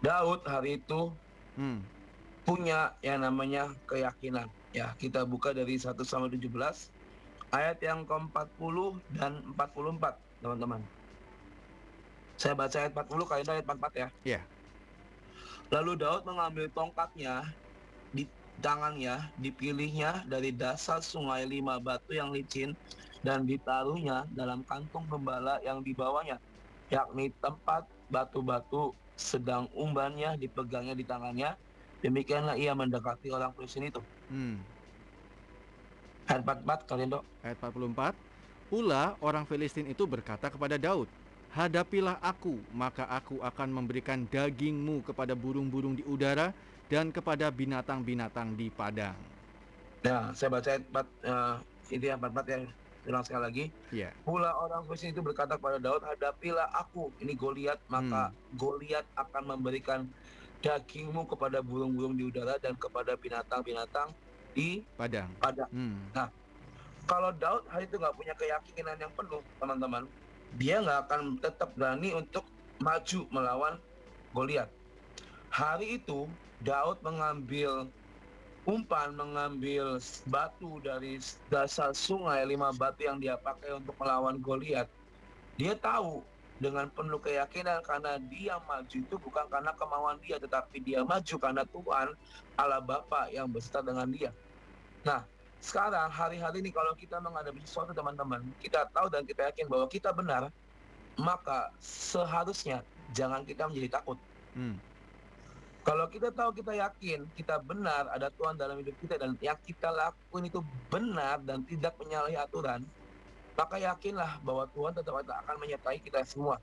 [0.00, 1.12] Daud hari itu
[1.54, 1.78] Hmm.
[2.42, 4.50] punya yang namanya keyakinan.
[4.74, 6.90] Ya, kita buka dari 1 sampai 17
[7.54, 10.82] ayat yang ke-40 dan 44, teman-teman.
[12.34, 14.08] Saya baca ayat 40 kali ayat 44 ya.
[14.26, 14.40] Iya.
[15.72, 17.48] Lalu Daud mengambil tongkatnya
[18.12, 18.28] di
[18.60, 22.76] tangannya, dipilihnya dari dasar sungai lima batu yang licin
[23.24, 26.36] dan ditaruhnya dalam kantung gembala yang dibawanya,
[26.92, 31.56] yakni tempat batu-batu sedang umbannya dipegangnya di tangannya.
[32.04, 34.02] Demikianlah ia mendekati orang Filistin itu.
[34.28, 34.60] Hmm.
[36.28, 37.24] Ayat 44 kalian dok.
[37.40, 38.12] Ayat 44.
[38.68, 41.08] Pula orang Filistin itu berkata kepada Daud,
[41.54, 46.50] Hadapilah aku, maka aku akan memberikan dagingmu kepada burung-burung di udara
[46.90, 49.14] dan kepada binatang-binatang di padang.
[50.02, 50.90] Nah, saya baca 4,
[51.30, 51.54] uh,
[51.94, 52.58] ini yang 44 ya.
[53.04, 53.64] Ulang sekali lagi.
[53.94, 54.10] Ya.
[54.26, 60.10] Pula orang Filistin itu berkata kepada Daud, hadapilah aku, ini Goliat, maka Goliat akan memberikan
[60.58, 64.10] dagingmu kepada burung-burung di udara dan kepada binatang-binatang
[64.58, 65.30] di Padang.
[65.38, 65.70] padang.
[65.70, 66.02] Hmm.
[67.04, 70.08] Kalau Daud hari itu nggak punya keyakinan yang penuh, teman-teman,
[70.58, 72.46] dia nggak akan tetap berani untuk
[72.78, 73.74] maju melawan
[74.34, 74.66] Goliat.
[75.54, 76.26] Hari itu
[76.66, 77.86] Daud mengambil
[78.66, 84.90] umpan, mengambil batu dari dasar sungai, lima batu yang dia pakai untuk melawan Goliat.
[85.54, 86.26] Dia tahu
[86.58, 91.62] dengan penuh keyakinan karena dia maju itu bukan karena kemauan dia, tetapi dia maju karena
[91.66, 92.08] Tuhan
[92.58, 94.30] Allah Bapa yang beserta dengan dia.
[95.06, 95.22] Nah,
[95.64, 100.12] sekarang hari-hari ini kalau kita menghadapi sesuatu teman-teman, kita tahu dan kita yakin bahwa kita
[100.12, 100.52] benar,
[101.16, 102.84] maka seharusnya
[103.16, 104.20] jangan kita menjadi takut.
[104.52, 104.76] Hmm.
[105.84, 109.88] Kalau kita tahu kita yakin kita benar ada Tuhan dalam hidup kita dan yang kita
[109.92, 112.84] lakukan itu benar dan tidak menyalahi aturan,
[113.56, 116.60] maka yakinlah bahwa Tuhan tetap akan menyertai kita semua.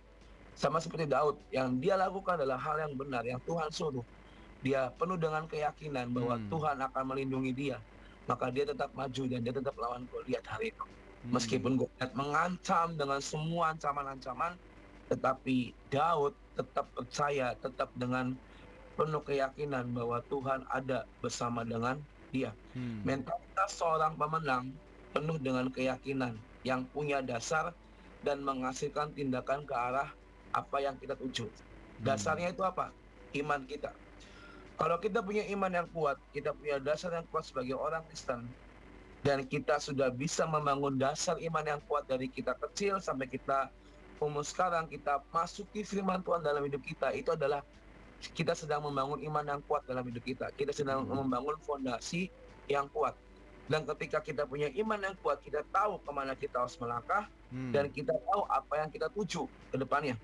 [0.54, 4.06] Sama seperti Daud, yang dia lakukan adalah hal yang benar, yang Tuhan suruh.
[4.62, 6.50] Dia penuh dengan keyakinan bahwa Hmm.
[6.54, 7.78] Tuhan akan melindungi dia.
[8.32, 10.86] Maka dia tetap maju dan dia tetap lawan Goliat hari itu.
[10.88, 11.36] Hmm.
[11.36, 14.56] Meskipun Goliat mengancam dengan semua ancaman-ancaman,
[15.12, 18.32] tetapi Daud tetap percaya, tetap dengan
[18.96, 22.00] penuh keyakinan bahwa Tuhan ada bersama dengan
[22.32, 22.56] dia.
[22.72, 23.04] Hmm.
[23.04, 24.72] Mentalitas seorang pemenang
[25.12, 27.76] penuh dengan keyakinan yang punya dasar
[28.24, 30.08] dan menghasilkan tindakan ke arah
[30.56, 31.52] apa yang kita tuju.
[32.00, 32.96] Dasarnya itu apa?
[33.36, 33.92] Iman kita.
[34.82, 38.50] Kalau kita punya iman yang kuat, kita punya dasar yang kuat sebagai orang Kristen,
[39.22, 43.70] dan kita sudah bisa membangun dasar iman yang kuat dari kita kecil sampai kita
[44.18, 47.62] umur sekarang, kita masuki firman Tuhan dalam hidup kita, itu adalah
[48.34, 50.50] kita sedang membangun iman yang kuat dalam hidup kita.
[50.54, 51.26] Kita sedang Hmm.
[51.26, 52.30] membangun fondasi
[52.66, 53.14] yang kuat.
[53.70, 57.70] Dan ketika kita punya iman yang kuat, kita tahu ke mana kita harus melangkah, Hmm.
[57.70, 60.18] dan kita tahu apa yang kita tuju ke depannya.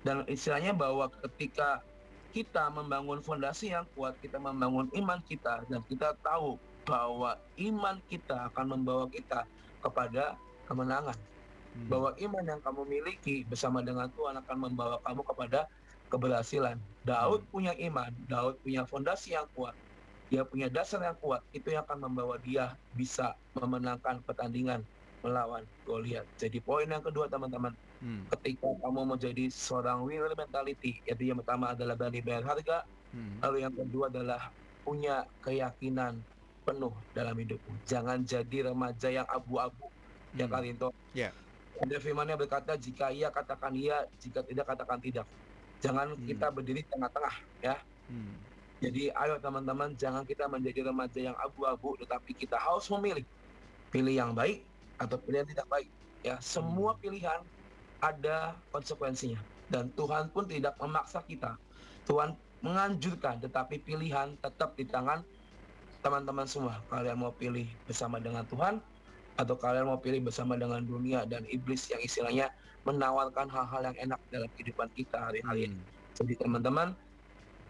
[0.00, 1.84] Dan istilahnya bahwa ketika
[2.32, 8.48] kita membangun fondasi yang kuat, kita membangun iman kita, dan kita tahu bahwa iman kita
[8.52, 9.44] akan membawa kita
[9.80, 10.36] kepada
[10.68, 11.16] kemenangan.
[11.16, 11.88] Hmm.
[11.88, 15.60] Bahwa iman yang kamu miliki bersama dengan Tuhan akan membawa kamu kepada
[16.08, 16.76] keberhasilan.
[17.04, 19.76] Daud punya iman, Daud punya fondasi yang kuat,
[20.32, 24.84] dia punya dasar yang kuat, itu yang akan membawa dia bisa memenangkan pertandingan
[25.22, 26.26] melawan Goliat.
[26.38, 28.22] Jadi poin yang kedua teman-teman, Hmm.
[28.38, 33.42] ketika kamu menjadi seorang winner mentality, yaitu yang pertama adalah berani bayar harga, Hmm.
[33.42, 34.54] lalu yang kedua adalah
[34.86, 36.22] punya keyakinan
[36.62, 37.74] penuh dalam hidupmu.
[37.88, 39.90] Jangan jadi remaja yang abu-abu,
[40.38, 40.52] ya Hmm.
[40.54, 40.88] Karinto.
[41.16, 41.34] Ya.
[41.78, 45.26] Ada firmannya berkata, jika iya katakan iya, jika tidak katakan tidak.
[45.82, 46.26] Jangan Hmm.
[46.26, 47.76] kita berdiri di tengah-tengah, ya.
[48.06, 48.34] Hmm.
[48.78, 53.26] Jadi ayo teman-teman, jangan kita menjadi remaja yang abu-abu, tetapi kita harus memilih.
[53.90, 54.62] Pilih yang baik
[54.98, 55.88] atau pilih yang tidak baik.
[56.26, 57.40] Ya, semua pilihan
[58.02, 59.38] ada konsekuensinya.
[59.68, 61.54] Dan Tuhan pun tidak memaksa kita.
[62.08, 62.34] Tuhan
[62.64, 65.22] menganjurkan, tetapi pilihan tetap di tangan
[66.02, 66.80] teman-teman semua.
[66.90, 68.80] Kalian mau pilih bersama dengan Tuhan,
[69.38, 72.50] atau kalian mau pilih bersama dengan dunia dan iblis yang istilahnya
[72.82, 75.78] menawarkan hal-hal yang enak dalam kehidupan kita hari-hari ini.
[75.78, 76.16] Hmm.
[76.18, 76.88] Jadi teman-teman,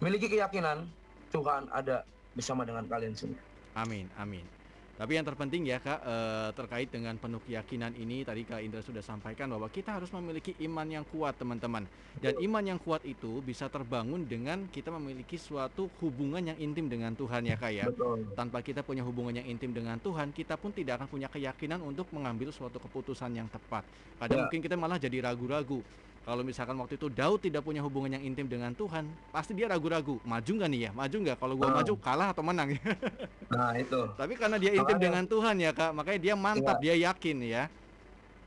[0.01, 0.89] miliki keyakinan
[1.29, 3.37] Tuhan ada bersama dengan kalian semua.
[3.77, 4.58] Amin, amin.
[4.99, 8.99] Tapi yang terpenting ya kak eh, terkait dengan penuh keyakinan ini tadi kak Indra sudah
[8.99, 11.87] sampaikan bahwa kita harus memiliki iman yang kuat teman-teman
[12.19, 17.15] dan iman yang kuat itu bisa terbangun dengan kita memiliki suatu hubungan yang intim dengan
[17.15, 17.87] Tuhan ya kak ya.
[17.87, 18.27] Betul.
[18.35, 22.11] Tanpa kita punya hubungan yang intim dengan Tuhan, kita pun tidak akan punya keyakinan untuk
[22.11, 23.87] mengambil suatu keputusan yang tepat.
[24.19, 24.43] Kadang Ya.
[24.51, 25.79] mungkin kita malah jadi ragu-ragu.
[26.29, 30.21] Kalau misalkan waktu itu Daud tidak punya hubungan yang intim dengan Tuhan, pasti dia ragu-ragu.
[30.29, 30.91] Maju nggak nih ya?
[30.93, 31.37] Maju nggak?
[31.41, 31.77] Kalau gua Ah.
[31.81, 32.69] maju kalah atau menang?
[33.49, 33.97] Nah itu.
[34.13, 37.65] Tapi karena dia intim Makanya- dengan Tuhan ya kak, makanya dia mantap, dia yakin ya.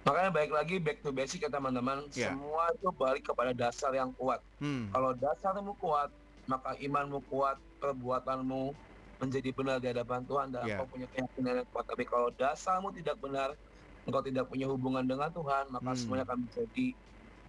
[0.05, 2.05] Makanya baik lagi back to basic ya teman-teman.
[2.13, 2.37] Ya.
[2.37, 4.45] Semua itu balik kepada dasar yang kuat.
[4.61, 6.13] Hmm, Kalau dasarmu kuat,
[6.45, 8.77] maka imanmu kuat, perbuatanmu
[9.17, 10.77] menjadi benar di hadapan Tuhan dan Ya.
[10.77, 11.85] engkau punya keyakinan yang kuat.
[11.89, 13.57] Tapi kalau dasarmu tidak benar,
[14.05, 15.97] engkau tidak punya hubungan dengan Tuhan, maka Hmm.
[15.97, 16.85] semuanya akan menjadi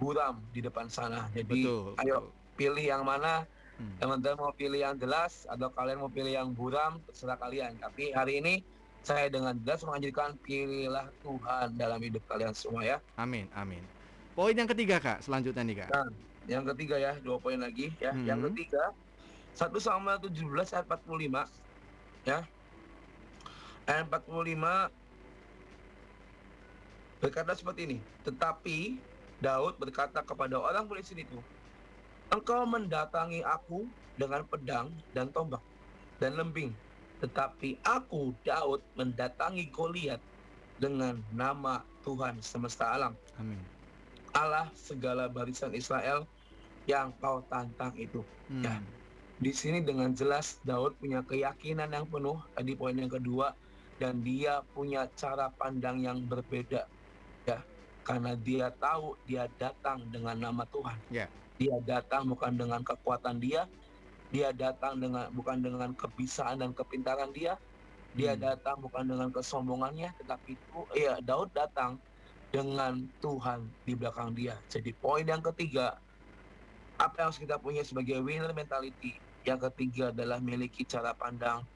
[0.03, 1.31] buram di depan sana.
[1.31, 1.95] Jadi Betul.
[2.03, 2.35] ayo betul.
[2.59, 3.97] pilih yang mana Hmm.
[3.99, 8.39] teman-teman mau pilih yang jelas atau kalian mau pilih yang buram terserah kalian tapi hari
[8.39, 8.61] ini
[9.01, 13.81] saya dengan jelas menganjurkan pilihlah Tuhan dalam hidup kalian semua ya Amin, amin.
[14.37, 15.89] Poin yang ketiga kak, selanjutnya nih kak.
[15.89, 16.05] Nah,
[16.45, 18.29] yang ketiga ya dua poin lagi ya Hmm.
[18.29, 18.93] yang ketiga
[19.57, 21.49] 1 Samuel 17 ayat 45
[22.29, 22.39] ya
[23.89, 24.93] ayat 45
[27.19, 29.01] berkata seperti ini tetapi
[29.43, 31.39] Daud berkata kepada orang Filistin itu
[32.31, 35.61] engkau mendatangi aku dengan pedang dan tombak
[36.23, 36.71] dan lembing
[37.19, 40.23] tetapi aku Daud mendatangi Goliat
[40.79, 43.59] dengan nama Tuhan semesta alam Amin.
[44.33, 46.25] Allah segala barisan Israel
[46.89, 48.25] yang kau tantang itu.
[48.49, 48.65] Hmm.
[48.65, 48.75] Ya.
[49.43, 53.53] Di sini dengan jelas Daud punya keyakinan yang penuh, tadi poin yang kedua,
[53.99, 56.87] dan dia punya cara pandang yang berbeda.
[58.03, 60.99] Karena dia tahu dia datang dengan nama Tuhan.
[61.11, 61.27] Ya.
[61.59, 63.71] Dia datang bukan dengan kekuatan dia,
[64.33, 67.61] dia datang dengan bukan dengan kebisaan dan kepintaran dia,
[68.13, 68.43] dia Hmm.
[68.43, 72.03] datang bukan dengan kesombongannya, tetapi itu ya Daud datang
[72.53, 74.61] dengan Tuhan di belakang dia.
[74.69, 76.03] Jadi poin yang ketiga,
[77.01, 79.23] apa yang harus kita punya sebagai winner mentality?
[79.43, 81.67] Yang ketiga adalah miliki cara pandang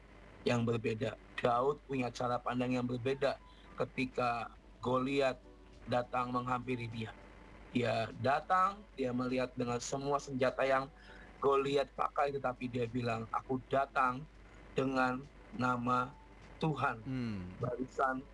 [0.47, 1.19] yang berbeda.
[1.41, 3.41] Daud punya cara pandang yang berbeda
[3.77, 5.41] ketika Goliat
[5.87, 7.11] datang menghampiri dia.
[7.75, 10.88] Dia datang, dia melihat dengan semua senjata yang
[11.37, 14.25] Goliat pakai, tetapi dia bilang, aku datang
[14.72, 15.20] dengan
[15.61, 16.09] nama
[16.57, 17.44] Tuhan Hmm.
[17.61, 18.25] barisan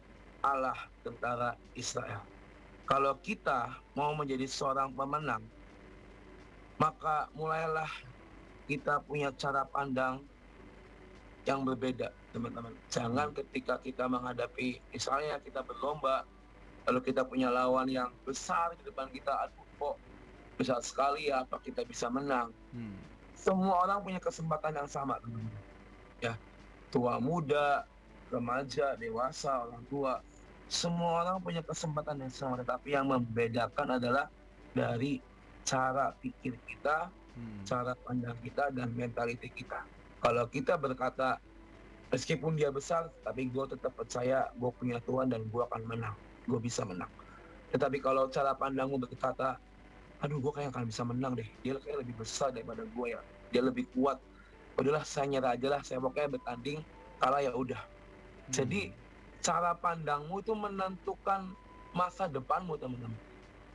[0.43, 2.23] Allah tentara Israel.
[2.87, 5.43] Kalau kita mau menjadi seorang pemenang,
[6.79, 7.91] maka mulailah
[8.67, 10.23] kita punya cara pandang
[11.43, 12.75] yang berbeda, teman-teman.
[12.91, 16.23] Jangan ketika kita menghadapi, misalnya kita berlomba,
[16.89, 19.97] lalu kita punya lawan yang besar di depan kita, aduh kok
[20.59, 22.51] besar sekali ya, apa kita bisa menang?
[22.75, 22.97] Hmm.
[23.35, 25.19] semua orang punya kesempatan yang sama
[26.23, 26.39] ya
[26.95, 27.83] tua muda
[28.31, 30.23] remaja dewasa orang tua
[30.71, 34.31] semua orang punya kesempatan yang sama tetapi yang membedakan adalah
[34.73, 35.19] dari
[35.67, 37.65] cara pikir kita Hmm.
[37.65, 39.81] cara pandang kita dan mentality kita
[40.21, 41.41] kalau kita berkata
[42.13, 46.13] meskipun dia besar tapi gue tetap percaya gue punya Tuhan dan gue akan menang
[46.47, 47.11] gue bisa menang.
[47.73, 49.57] Tetapi kalau cara pandangmu berkata
[50.23, 51.49] aduh gue kayak akan bisa menang deh.
[51.67, 53.21] Dia kayak lebih besar daripada gue ya.
[53.51, 54.23] Dia lebih kuat.
[54.79, 55.81] Udahlah saya nyerah aja lah.
[55.83, 56.79] Saya pokoknya bertanding
[57.19, 57.79] kalah ya udah.
[57.79, 58.51] Hmm.
[58.51, 58.91] jadi
[59.39, 61.55] cara pandangmu itu menentukan
[61.95, 63.15] masa depanmu teman-teman.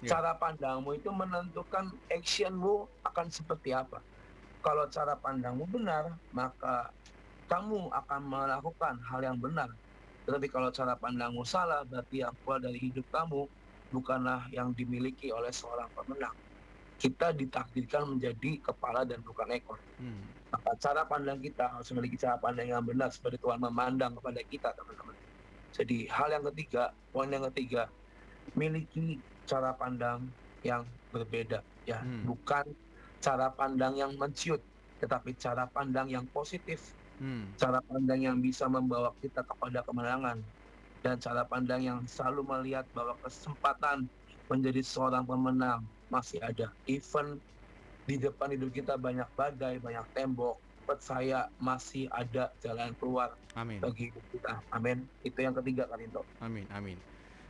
[0.04, 0.14] Ya.
[0.14, 4.04] cara pandangmu itu menentukan actionmu akan seperti apa.
[4.62, 6.92] Kalau cara pandangmu benar maka
[7.48, 9.72] kamu akan melakukan hal yang benar
[10.28, 13.48] tetapi kalau cara pandangmu salah berarti keluar dari hidup kamu
[13.90, 16.36] bukanlah yang dimiliki oleh seorang pemenang
[17.00, 20.30] kita ditakdirkan menjadi kepala dan bukan ekor Hmm.
[20.54, 24.70] maka cara pandang kita harus memiliki cara pandang yang benar seperti Tuhan memandang kepada kita
[24.78, 25.18] teman-teman.
[25.74, 27.90] Jadi hal yang ketiga, poin yang ketiga,
[28.54, 30.30] miliki cara pandang
[30.64, 32.30] yang berbeda ya, Hmm.
[32.30, 32.66] bukan
[33.20, 34.62] cara pandang yang menciut,
[35.02, 37.50] tetapi cara pandang yang positif, Hmm.
[37.58, 40.38] cara pandang yang bisa membawa kita kepada kemenangan
[41.02, 44.06] dan cara pandang yang selalu melihat bahwa kesempatan
[44.48, 46.72] menjadi seorang pemenang masih ada.
[46.88, 47.42] Even
[48.08, 50.56] di depan hidup kita banyak badai, banyak tembok,
[50.88, 53.84] percaya masih ada jalan keluar Amin.
[53.84, 54.64] bagi hidup kita.
[54.72, 55.04] Amin.
[55.26, 56.24] Itu yang ketiga Karinto.
[56.40, 56.64] Amin.
[56.72, 56.96] Amin.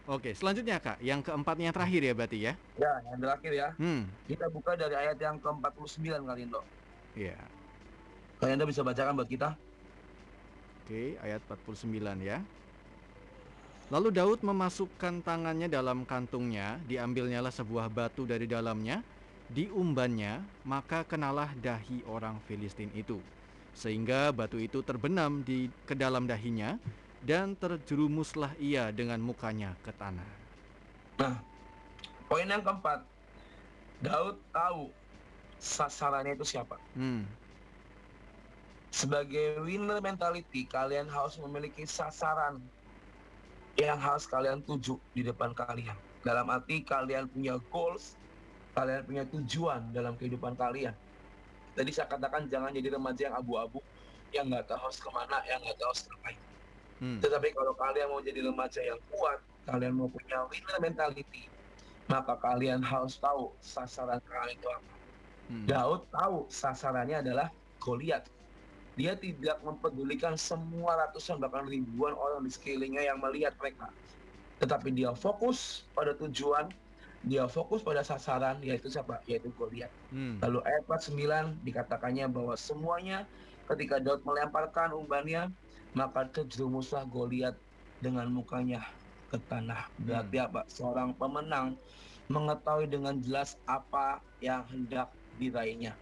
[0.07, 2.53] Oke, selanjutnya kak, yang keempatnya yang terakhir ya berarti ya.
[2.79, 3.69] Ya, yang terakhir ya.
[3.75, 4.07] Hmm.
[4.23, 6.61] Kita buka dari ayat yang ke-49 Karinto.
[7.13, 7.37] Iya.
[8.37, 9.57] Kalian bisa bacakan buat kita?
[10.85, 12.39] Oke, ayat 49 ya.
[13.87, 18.99] Lalu Daud memasukkan tangannya dalam kantungnya, diambilnyalah sebuah batu dari dalamnya,
[19.49, 23.17] diumbannya, maka kenalah dahi orang Filistin itu.
[23.73, 26.75] Sehingga batu itu terbenam di ke dalam dahinya
[27.23, 30.29] dan terjerumuslah ia dengan mukanya ke tanah.
[32.27, 33.01] Poin yang keempat,
[34.03, 34.91] Daud tahu
[35.57, 36.75] sasarannya itu siapa.
[36.93, 37.23] Hmm.
[38.97, 42.57] Sebagai winner mentality kalian harus memiliki sasaran
[43.77, 45.93] yang harus kalian tuju di depan kalian
[46.25, 48.17] dalam arti kalian punya goals
[48.73, 50.97] kalian punya tujuan dalam kehidupan kalian
[51.77, 53.85] tadi saya katakan jangan jadi remaja yang abu-abu
[54.33, 56.39] yang nggak tahu harus ke mana yang nggak tahu harus ngapain
[56.97, 57.21] Hmm.
[57.21, 59.37] tetapi kalau kalian mau jadi remaja yang kuat
[59.69, 61.45] kalian mau punya winner mentality
[62.09, 64.93] maka kalian harus tahu sasaran kalian itu apa
[65.47, 65.63] Hmm.
[65.63, 67.47] Daud tahu sasarannya adalah
[67.79, 68.27] Goliat.
[68.97, 73.93] Dia tidak mempedulikan semua ratusan bahkan ribuan orang di sekelilingnya yang melihat mereka.
[74.57, 76.73] Tetapi dia fokus pada tujuan
[77.25, 79.19] dia fokus pada sasaran yaitu siapa?
[79.25, 79.89] Yaitu Goliat.
[80.13, 80.37] Hmm.
[80.41, 83.25] Lalu ayat 9 dikatakannya bahwa semuanya
[83.67, 85.49] ketika Daud melemparkan umbannya
[85.97, 87.57] maka terjerumuslah Goliat
[87.99, 88.85] dengan mukanya
[89.33, 89.89] ke tanah.
[89.99, 90.61] Berarti apa?
[90.69, 91.75] Seorang pemenang
[92.29, 95.09] mengetahui dengan jelas apa yang hendak
[95.41, 95.95] diraihnya.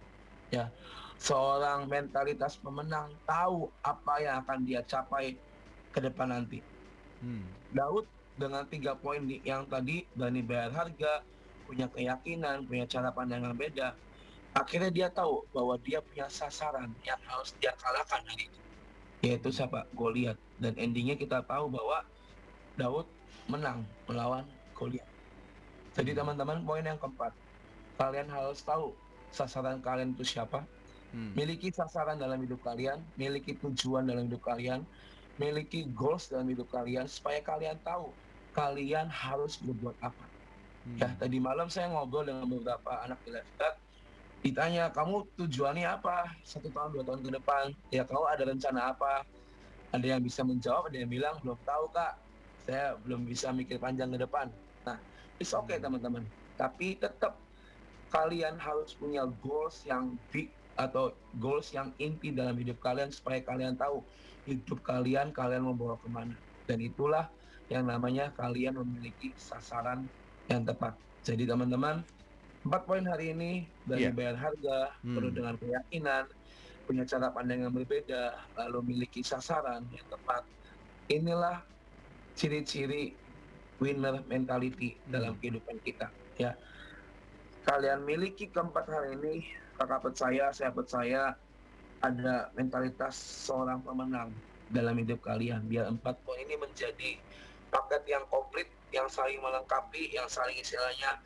[0.50, 0.70] Ya.
[1.16, 5.34] Seorang mentalitas pemenang tahu apa yang akan dia capai
[5.90, 6.60] ke depan nanti.
[7.24, 7.48] Hmm.
[7.72, 8.04] Daud
[8.36, 11.24] dengan tiga poin yang tadi berani bayar harga,
[11.64, 13.96] punya keyakinan, punya cara pandang yang beda.
[14.56, 18.60] Akhirnya dia tahu bahwa dia punya sasaran yang harus dia kalahkan hari itu.
[19.24, 19.88] Yaitu siapa?
[19.96, 20.36] Goliat.
[20.60, 22.04] Dan endingnya kita tahu bahwa
[22.76, 23.08] Daud
[23.48, 24.44] menang melawan
[24.76, 25.08] Goliat.
[25.96, 27.32] Jadi teman-teman poin yang keempat,
[27.96, 28.92] kalian harus tahu
[29.32, 30.60] sasaran kalian itu siapa,
[31.14, 31.32] Hmm.
[31.38, 34.82] miliki sasaran dalam hidup kalian, miliki tujuan dalam hidup kalian,
[35.38, 38.16] miliki goals dalam hidup kalian supaya kalian tahu
[38.56, 40.24] kalian harus berbuat apa.
[40.86, 40.98] Hmm.
[40.98, 43.32] Ya, tadi malam saya ngobrol dengan beberapa anak di
[44.44, 47.64] ditanya kamu tujuannya apa satu tahun dua tahun ke depan?
[47.90, 49.26] Ya kamu ada rencana apa?
[49.90, 52.14] Ada yang bisa menjawab, ada yang bilang belum tahu kak,
[52.66, 54.50] saya belum bisa mikir panjang ke depan.
[54.86, 54.98] Nah,
[55.38, 56.26] it's okay teman-teman.
[56.54, 57.38] Tapi tetap
[58.10, 63.74] kalian harus punya goals yang big atau goals yang inti dalam hidup kalian supaya kalian
[63.74, 64.04] tahu
[64.44, 66.36] hidup kalian kalian membawa ke mana
[66.68, 67.26] dan itulah
[67.66, 70.06] yang namanya kalian memiliki sasaran
[70.46, 72.04] yang tepat jadi teman-teman
[72.62, 73.52] empat poin hari ini
[73.82, 74.14] dari Iya.
[74.14, 75.14] bayar harga Hmm.
[75.18, 76.24] penuh dengan keyakinan
[76.86, 78.22] punya cara pandang yang berbeda
[78.54, 80.42] lalu memiliki sasaran yang tepat
[81.08, 81.58] inilah
[82.36, 83.18] ciri-ciri
[83.80, 85.40] winner mentality dalam Hmm.
[85.40, 86.52] kehidupan kita ya
[87.64, 89.42] kalian miliki keempat hal ini
[89.76, 91.36] kakak percaya saya percaya
[92.00, 94.32] ada mentalitas seorang pemenang
[94.72, 95.64] dalam hidup kalian.
[95.68, 97.20] Biar empat poin ini menjadi
[97.72, 101.20] paket yang komplit yang saling melengkapi yang saling istilahnya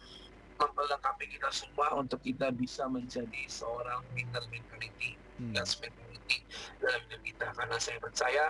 [0.61, 5.16] memperlengkapi kita semua untuk kita bisa menjadi seorang winner mentality.
[5.40, 5.57] Hmm.
[5.57, 6.44] dan mentality
[6.84, 7.46] dalam hidup kita.
[7.57, 8.44] Karena saya percaya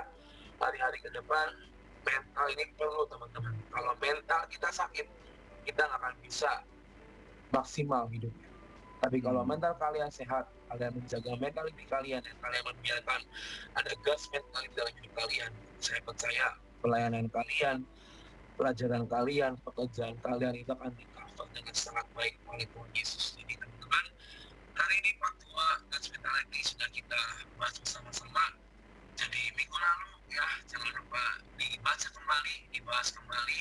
[0.59, 1.55] hari-hari ke depan
[2.03, 3.55] mental ini perlu teman-teman.
[3.71, 5.07] Kalau mental kita sakit
[5.71, 6.51] kita nggak akan bisa
[7.55, 8.50] maksimal hidupnya
[9.01, 9.51] tapi kalau Hmm.
[9.51, 13.21] mental kalian sehat kalian menjaga mentality kalian dan kalian membiarkan
[13.75, 15.51] ada gas mentality dalam hidup kalian.
[15.79, 16.47] Saya percaya
[16.79, 17.79] pelayanan kalian
[18.55, 23.25] pelajaran kalian pekerjaan kalian itu akan di cover dengan sangat baik oleh Tuhan Yesus.
[23.35, 24.05] Jadi teman-teman
[24.75, 27.21] hari ini Pak Tua gas mentality sudah kita
[27.57, 28.45] bahas bersama-sama.
[29.17, 31.25] Jadi minggu lalu ya jangan lupa
[31.57, 33.61] dibaca kembali dibahas kembali.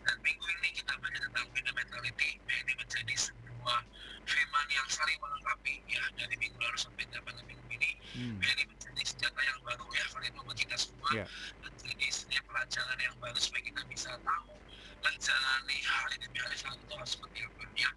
[0.00, 3.80] Dan minggu ini kita belajar tentang winner mentality ini menjadi sebuah
[4.24, 8.40] firman yang saling melengkapi ya dari minggu lalu sampai pada minggu ini Hmm.
[8.40, 11.24] ini menjadi senjata yang baru ya kali ini buat kita semua Ya.
[11.60, 14.52] dan jadi setiap pelajaran yang baru supaya kita bisa tahu
[14.98, 17.90] menjalani hari demi hari satu Tuhan seperti apa ya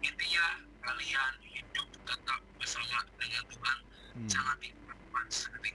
[0.00, 0.46] intinya
[0.80, 3.78] kalian hidup tetap bersama dengan Tuhan
[4.14, 4.28] Hmm.
[4.28, 5.72] jangan dilakukan sendiri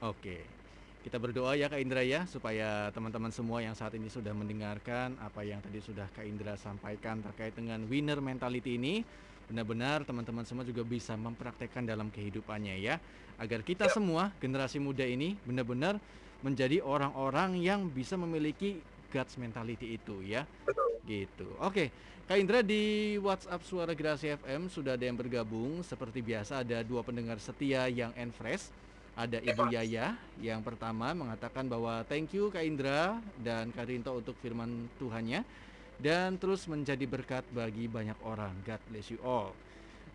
[0.00, 0.36] Oke.
[1.14, 5.46] Kita berdoa ya Kak Indra ya supaya teman-teman semua yang saat ini sudah mendengarkan apa
[5.46, 9.06] yang tadi sudah Kak Indra sampaikan terkait dengan winner mentality ini
[9.46, 12.98] benar-benar teman-teman semua juga bisa mempraktekkan dalam kehidupannya ya.
[13.38, 16.02] Agar kita semua generasi muda ini benar-benar
[16.42, 18.82] menjadi orang-orang yang bisa memiliki
[19.14, 20.42] God's mentality itu ya.
[21.06, 21.46] Gitu.
[21.62, 21.94] Oke
[22.26, 25.78] Kak Indra di WhatsApp Suara Gerasi FM sudah ada yang bergabung.
[25.86, 28.34] Seperti biasa ada dua pendengar setia yang and
[29.14, 34.34] ada Ibu Yaya yang pertama mengatakan bahwa thank you Kak Indra dan Kak Rinto untuk
[34.42, 35.46] firman Tuhannya
[36.02, 38.50] dan terus menjadi berkat bagi banyak orang.
[38.66, 39.54] God bless you all.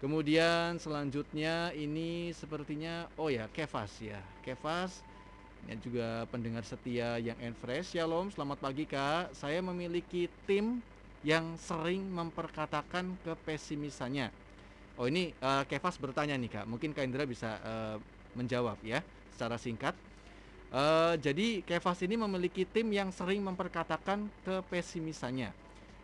[0.04, 4.20] Kemudian selanjutnya ini sepertinya oh ya Kevas ya.
[4.44, 5.00] Kevas
[5.68, 7.96] yang juga pendengar setia yang and fresh.
[7.96, 9.32] Shalom, selamat pagi Kak.
[9.32, 10.84] Saya memiliki tim
[11.24, 14.32] yang sering memperkatakan kepesimisannya.
[15.00, 16.66] Oh ini eh, Kevas bertanya nih Kak.
[16.68, 19.02] Mungkin Kak Indra bisa eh, menjawab ya
[19.34, 19.96] secara singkat.
[20.70, 25.50] Eh, jadi Kevas ini memiliki tim yang sering memperkatakan kepesimisannya.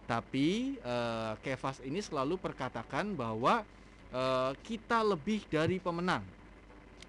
[0.10, 3.62] Tapi eh, Kevas ini selalu perkatakan bahwa
[4.10, 6.26] eh, kita lebih dari pemenang.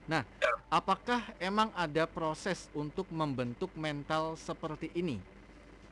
[0.07, 0.23] Nah,
[0.71, 5.19] apakah emang ada proses untuk membentuk mental seperti ini?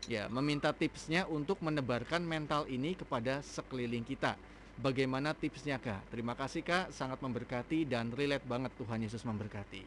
[0.05, 4.37] Ya, meminta tipsnya untuk menebarkan mental ini kepada sekeliling kita.
[4.75, 6.11] Bagaimana tipsnya kak?
[6.11, 9.83] Terima kasih kak, sangat memberkati dan relate banget Tuhan Yesus memberkati.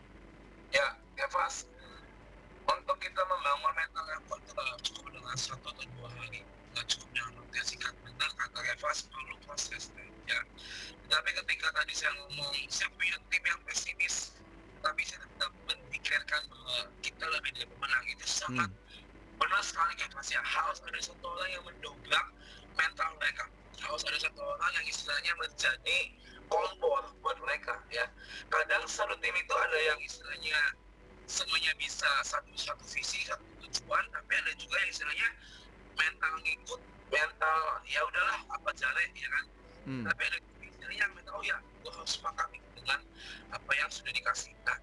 [0.72, 0.88] ya
[1.20, 1.68] Evas
[2.68, 6.40] untuk kita membangun mental yang kuat itu nggak cukup dengan satu atau dua hari
[6.72, 9.92] nggak cukup dengan yang singkat benar kata Evas perlu proses
[10.28, 10.40] ya
[11.08, 14.36] tapi ketika tadi saya ngomong saya punya tim yang pesimis
[14.84, 19.40] tapi saya tetap memikirkan bahwa kita lebih dari pemenang itu sangat Hmm.
[19.40, 22.26] benar sekali Evas ya harus ada satu orang yang mendobrak
[25.07, 25.99] istilahnya menjadi
[26.47, 28.07] kompor buat mereka ya.
[28.51, 30.59] Kadang satu tim itu ada yang istilahnya
[31.28, 35.30] semuanya bisa satu satu visi satu tujuan tapi ada juga yang istilahnya
[35.99, 39.45] mental ngikut mental ya udahlah apa jare ya kan?
[39.88, 40.03] Hmm.
[40.03, 42.99] tapi ada istilahnya yang mental oh ya gue harus sepakat dengan
[43.51, 44.55] apa yang sudah dikasih.
[44.63, 44.80] Nah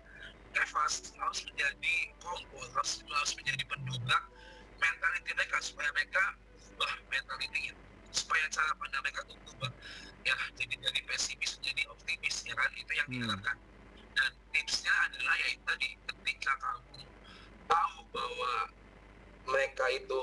[0.55, 4.24] Evas harus menjadi kompor harus, harus menjadi pendobrak
[4.80, 6.22] mentality mereka supaya mereka
[6.76, 7.72] ubah mentality
[8.15, 9.71] supaya cara pandang mereka tuh berubah
[10.25, 12.71] ya jadi dari pesimis menjadi optimis ya kan?
[12.73, 13.15] Itu yang Hmm.
[13.21, 13.57] diharapkan.
[14.15, 16.97] Dan tipsnya adalah ya itu tadi ketika kamu
[17.67, 18.53] tahu bahwa
[19.45, 20.23] mereka itu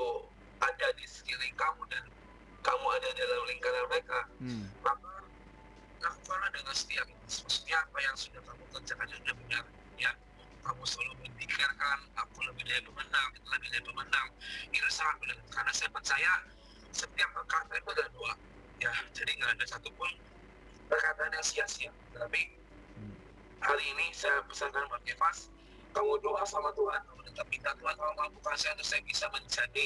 [0.57, 2.03] ada di sekeliling kamu dan
[2.61, 4.65] kamu ada dalam lingkaran mereka Hmm.
[4.81, 5.11] maka
[6.01, 7.03] lakukanlah dengan setia.
[7.05, 9.63] Maksudnya apa yang sudah kamu kerjakan sudah benar
[9.97, 10.11] ya.
[10.61, 14.27] Kamu selalu memikirkan aku lebih dari pemenang itu lebih dari pemenang.
[14.69, 15.37] Itu sangat benar.
[15.49, 16.31] Karena saya percaya
[16.93, 18.31] setiap perkataan itu ada dua.
[18.81, 20.09] Ya jadi nggak ada satupun
[20.87, 21.91] perkataan yang sia-sia.
[22.15, 22.59] Tapi
[22.91, 23.15] Hmm.
[23.63, 25.47] hari ini saya pesankan buat Kevas
[25.91, 29.85] kamu doa sama Tuhan kamu tetap minta Tuhan kalau mampukan saya untuk saya bisa menjadi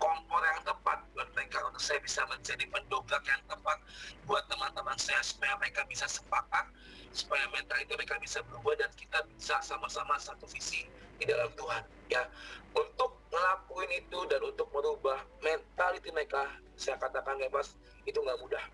[0.00, 3.78] kompor yang tepat buat mereka untuk saya bisa menjadi pendobrak yang tepat
[4.24, 6.66] buat teman-teman saya supaya mereka bisa sepakat
[7.12, 10.88] supaya mental itu mereka bisa berubah dan kita bisa sama-sama satu visi
[11.22, 11.82] di dalam Tuhan.
[12.10, 12.26] Ya
[12.74, 18.64] untuk ngelakuin itu dan untuk merubah mentality mereka saya katakan bebas itu nggak mudah.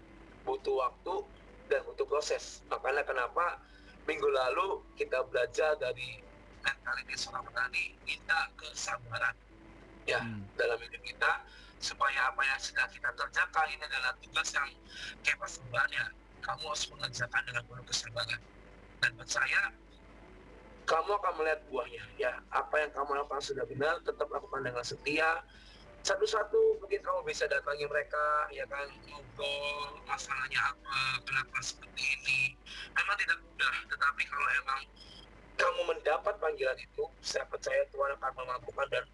[0.49, 1.15] Butuh waktu
[1.69, 2.65] dan butuh proses.
[2.73, 3.61] Makanya kenapa
[4.09, 6.25] minggu lalu kita belajar dari
[6.65, 9.37] mentality seorang petani kita kesabaran.
[10.09, 10.41] Ya Hmm.
[10.57, 11.45] dalam hidup kita
[11.85, 14.73] supaya apa yang sedang kita kerjakan ini adalah tugas yang
[15.21, 16.09] kayak sebenarnya.
[16.41, 18.41] Kamu harus mengerjakan dengan penuh kesabaran.
[19.05, 19.69] Dan percaya
[20.89, 22.05] kamu akan melihat buahnya.
[22.17, 25.45] Ya apa yang kamu lakukan sudah benar tetap lakukan dengan setia.
[26.01, 28.89] Satu-satu mungkin kamu bisa datangi mereka ya kan?
[29.05, 32.41] Ngobrol masalahnya apa kenapa seperti ini.
[32.97, 34.81] Memang tidak mudah tetapi kalau emang
[35.59, 39.05] kamu mendapat panggilan itu saya percaya Tuhan akan memampukan dan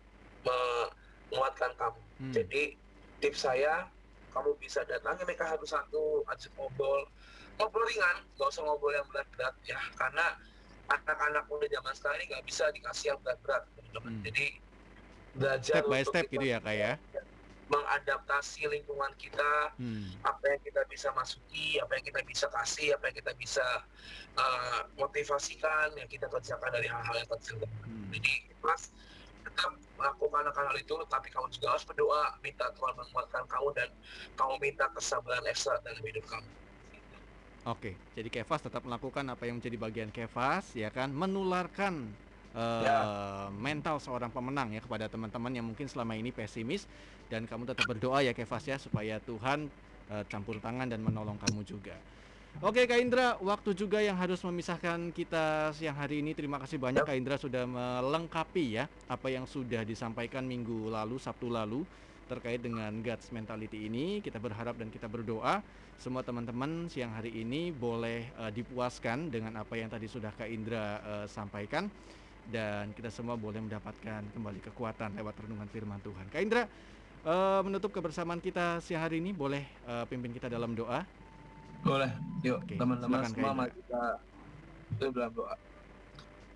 [0.46, 2.00] menguatkan kamu.
[2.14, 2.30] Hmm.
[2.30, 2.78] jadi
[3.18, 3.90] tips saya
[4.30, 7.02] kamu bisa datangi mereka satu-satu ajak ngobrol.
[7.58, 9.78] Ngobrol ringan gak usah ngobrol yang berat-berat ya.
[9.98, 10.34] Karena
[10.86, 14.22] anak-anak muda zaman sekarang ini nggak bisa dikasih yang berat-berat teman-teman Hmm.
[14.22, 14.46] jadi
[15.34, 16.92] belajar Step by untuk step gitu ya kak ya.
[17.64, 20.12] mengadaptasi lingkungan kita Hmm.
[20.20, 23.64] apa yang kita bisa masuki apa yang kita bisa kasih apa yang kita bisa
[24.36, 28.12] uh, motivasikan yang kita kerjakan dari hal-hal yang kecil Hmm.
[28.12, 28.92] jadi mas
[29.44, 33.88] tetap melakukan hal itu tapi kamu juga harus berdoa minta Tuhan menguatkan kamu dan
[34.36, 36.48] kamu minta kesabaran ekstra dalam hidup kamu
[37.64, 42.20] Oke, jadi Kevas tetap melakukan apa yang menjadi bagian Kevas, ya kan, menularkan
[42.52, 43.08] eh, Ya.
[43.48, 46.84] mental seorang pemenang ya kepada teman-teman yang mungkin selama ini pesimis
[47.32, 49.72] dan kamu tetap berdoa ya Kevas ya supaya Tuhan
[50.12, 52.04] eh, campur tangan dan menolong kamu juga.
[52.62, 56.32] Oke Kak Indra, waktu juga yang harus memisahkan kita siang hari ini.
[56.38, 57.08] Terima kasih banyak Ya.
[57.08, 61.82] Kak Indra sudah melengkapi ya apa yang sudah disampaikan minggu lalu, Sabtu lalu
[62.26, 64.20] terkait dengan God's mentality ini.
[64.24, 65.60] Kita berharap dan kita berdoa
[65.98, 71.00] semua teman-teman siang hari ini boleh eh, dipuaskan dengan apa yang tadi sudah Kak Indra
[71.00, 71.86] eh, sampaikan
[72.50, 76.26] dan kita semua boleh mendapatkan kembali kekuatan lewat renungan firman Tuhan.
[76.28, 76.62] Kak Indra,
[77.24, 81.04] eh, menutup kebersamaan kita siang hari ini boleh eh, pimpin kita dalam doa.
[81.84, 82.08] boleh
[82.40, 84.02] yuk teman-teman Kak semua mari kita
[84.96, 85.52] dalam doa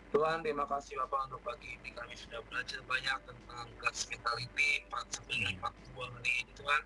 [0.09, 1.93] Tuhan terima kasih Bapak untuk pagi ini.
[1.93, 6.83] Kami sudah belajar banyak tentang God's mentality part 1 dan part 2 hari ini Tuhan.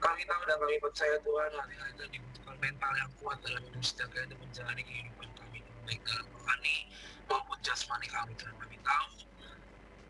[0.00, 4.08] Kami tahu dan kami percaya Tuhan hari-hari ini dibutuhkan mental yang kuat dalam hidup setiap
[4.16, 6.76] kali untuk menjalani kehidupan kami baik dalam rohani
[7.28, 8.56] maupun jasmani kami Tuhan.
[8.56, 9.12] Kami tahu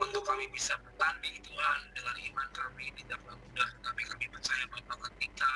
[0.07, 3.71] untuk kami bisa bertanding Tuhan dengan iman kami tidaklah mudah.
[3.83, 5.51] Tapi kami percaya Bapak ketika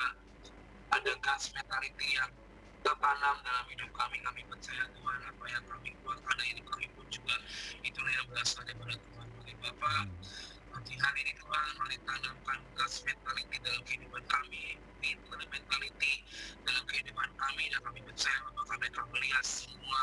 [0.91, 2.31] ada God's mentality yang
[2.85, 7.33] tertanam dalam hidup kami kami percaya Tuhan apa yang kami dari hidup kami pun juga.
[7.81, 9.27] Itulah yang berasal daripada Tuhan.
[9.41, 10.05] Bagi Bapak
[10.69, 14.77] pagi hari ini Tuhan mari tanamkan God's mentality dalam kehidupan kami.
[15.01, 16.13] Ini dalam mentality
[16.61, 18.37] dalam kehidupan kami dan kami percaya.
[18.53, 20.01] Bapak kami akan melihat semua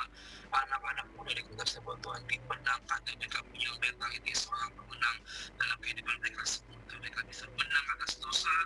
[0.50, 5.18] anak-anak muda di kota Cirebon Tuhan dimenangkan dan mereka punya mentality seorang pemenang
[5.54, 6.82] dalam kehidupan mereka semua.
[6.98, 8.56] Mereka bisa menang atas dosa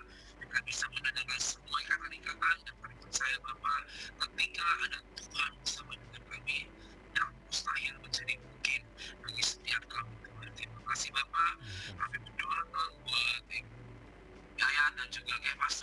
[0.47, 3.83] mereka bisa menangkan semua ikatan-ikatan dan percaya Bapak.
[4.15, 6.59] Ketika ada Tuhan bersama dengan kami
[7.19, 8.81] yang mustahil menjadi mungkin
[9.27, 10.15] bagi setiap kami
[10.55, 11.53] terima kasih Bapak.
[11.99, 13.75] Kami berdoa buat Ibu
[14.55, 15.83] Yaya dan juga Kemas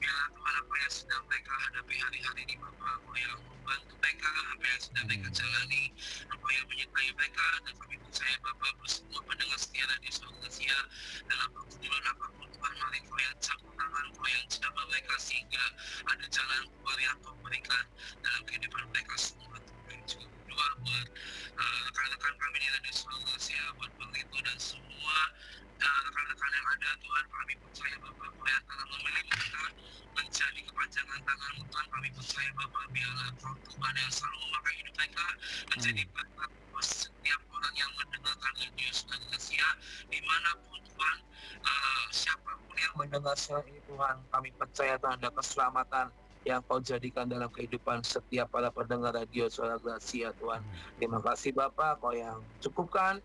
[0.00, 4.28] Tuhan biar Tuhan apa yang sedang mereka hadapi hari-hari ini Bapak apa yang membantu mereka
[4.32, 5.36] apa yang sedang mereka Amin.
[5.36, 5.84] jalani
[6.32, 10.10] apa yang menyertai mereka dan kami percaya Bapak bersama pendengar setia di
[10.48, 10.78] Sia
[11.28, 15.64] dalam pergumulan apa pun Tuhan mari kau yang campur tangan kau yang jaga mereka sehingga
[16.08, 16.62] ada jalan
[16.96, 17.84] yang kau berikan
[18.24, 19.60] dalam kehidupan mereka semua.
[19.60, 21.06] Tuhan juga berdoa buat
[21.60, 25.18] uh, rekan-rekan kami di Radio Sulawesi buat Bang dan semua
[25.76, 26.90] uh, rekan-rekan yang ada.
[27.04, 29.19] Tuhan kami percaya Bapak kau yang telah memilih
[33.68, 35.26] Tuhan yang selalu memakai hidup mereka
[35.74, 39.56] menjadi berkat setiap orang yang mendengarkan radio Sulawesi
[40.08, 41.16] di mana pun Tuhan
[41.60, 46.06] uh, siapa pun yang mendengar suara ini Tuhan kami percaya Tuhan ada keselamatan
[46.48, 50.64] yang kau jadikan dalam kehidupan setiap para pendengar radio suara Gracia Tuhan.
[50.96, 53.20] Terima kasih Bapak, kau yang cukupkan,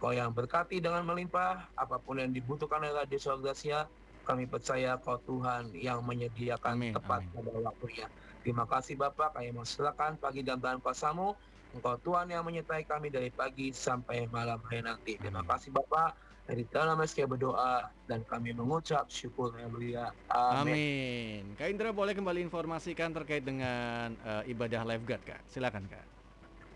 [0.00, 3.84] kau yang berkati dengan melimpah, apa pun yang dibutuhkan oleh radio suara Gracia,
[4.24, 7.32] kami percaya kau Tuhan yang menyediakan Amin, tepat amin.
[7.36, 8.06] pada waktunya.
[8.44, 11.32] Terima kasih Bapak, kami mempersilakan pagi dan Tuhan kuasamu,
[11.72, 15.16] Engkau Tuhan yang menyertai kami dari pagi sampai malam hari nanti.
[15.16, 16.12] Terima kasih Bapak,
[16.44, 20.12] dari dalam meski berdoa dan kami mengucap syukur yang mulia.
[20.28, 20.76] Amin.
[20.76, 21.42] Amin.
[21.56, 25.40] Kak Indra boleh kembali informasikan terkait dengan eh, ibadah lifeguard Kak.
[25.48, 26.04] Silakan Kak.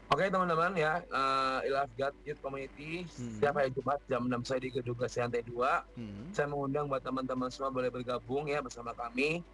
[0.09, 3.29] Oke teman-teman ya, uh, Ilaf God Youth Community Hmm.
[3.37, 5.85] setiap hari Jumat jam 6 saya di Gedung Gasi Lantai 2.
[6.01, 6.33] Hmm.
[6.33, 9.45] Saya mengundang buat teman-teman semua boleh bergabung ya bersama kami.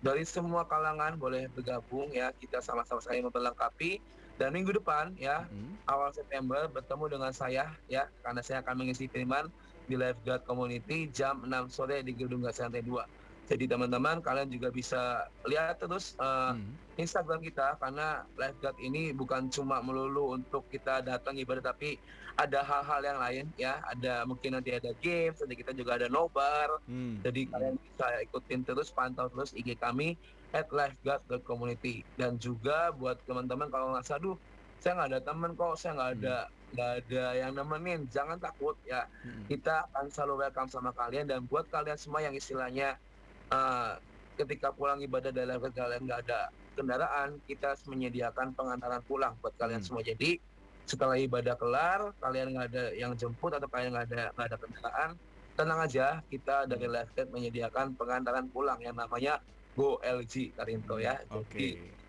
[0.00, 4.00] Dari semua kalangan boleh bergabung ya, kita sama-sama saling memperlengkapi.
[4.38, 5.82] Dan minggu depan ya, Hmm.
[5.84, 9.50] awal September bertemu dengan saya ya, karena saya akan mengisi firman
[9.84, 13.02] di Lifeguard Community jam 6 sore di Gedung Gasi Lantai 2.
[13.48, 16.72] Jadi teman-teman kalian juga bisa lihat terus uh, Hmm.
[16.98, 21.96] Instagram kita karena lifeguard ini bukan cuma melulu untuk kita datang ibadah tapi
[22.36, 23.80] ada hal-hal yang lain ya.
[23.88, 26.76] Ada mungkin nanti ada games nanti kita juga ada nobar.
[26.84, 27.20] Hmm.
[27.24, 30.20] jadi kalian bisa ikutin terus pantau terus IG kami
[30.52, 34.36] at lifeguard.community dan juga buat teman-teman kalau nggak aduh
[34.80, 36.36] saya nggak ada teman kok saya nggak ada
[36.68, 38.00] nggak ada yang nemenin.
[38.12, 39.08] Jangan takut ya.
[39.24, 39.44] Hmm.
[39.48, 41.26] kita akan selalu welcome sama kalian.
[41.30, 43.00] Dan buat kalian semua yang istilahnya
[43.48, 43.92] eh,
[44.36, 46.40] ketika pulang ibadah level kalian nggak ada
[46.72, 49.86] kendaraan kita menyediakan pengantaran pulang buat kalian Hmm.
[49.88, 50.38] semua jadi
[50.84, 55.10] setelah ibadah kelar kalian nggak ada yang jemput atau kalian nggak ada nggak ada kendaraan
[55.52, 56.94] tenang aja kita dari Hmm.
[56.94, 59.42] Lifeguard menyediakan pengantaran pulang yang namanya
[59.74, 61.50] Go LG Karinto ya Oke.
[61.50, 61.68] jadi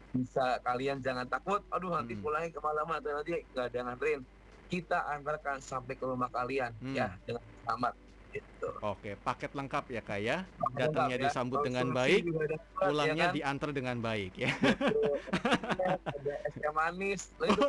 [0.10, 2.22] bisa kalian jangan takut aduh nanti Hmm.
[2.22, 4.22] pulangnya kemalaman atau nanti nggak ada nganterin
[4.70, 6.94] kita antarkan sampai ke rumah kalian Hmm.
[6.94, 7.94] ya dengan selamat
[8.32, 10.38] gitu Oke, paket lengkap ya Kak ya.
[10.72, 11.24] Datangnya ya.
[11.28, 13.36] disambut dengan baik, dapat, Pulangnya ya kan?
[13.36, 14.52] diantar dengan baik ya.
[14.56, 15.20] Betul.
[16.16, 17.68] ada es teh manis itu.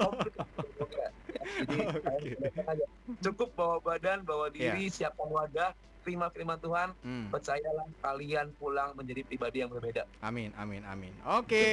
[1.66, 1.86] Ya,
[2.22, 2.32] jadi
[2.70, 2.84] aja.
[3.20, 7.28] cukup bawa badan bawa diri siapkan wadah terima firman Tuhan Hmm.
[7.28, 11.12] percayalah kalian pulang menjadi pribadi yang berbeda Amin, amin, amin.
[11.34, 11.64] Oke,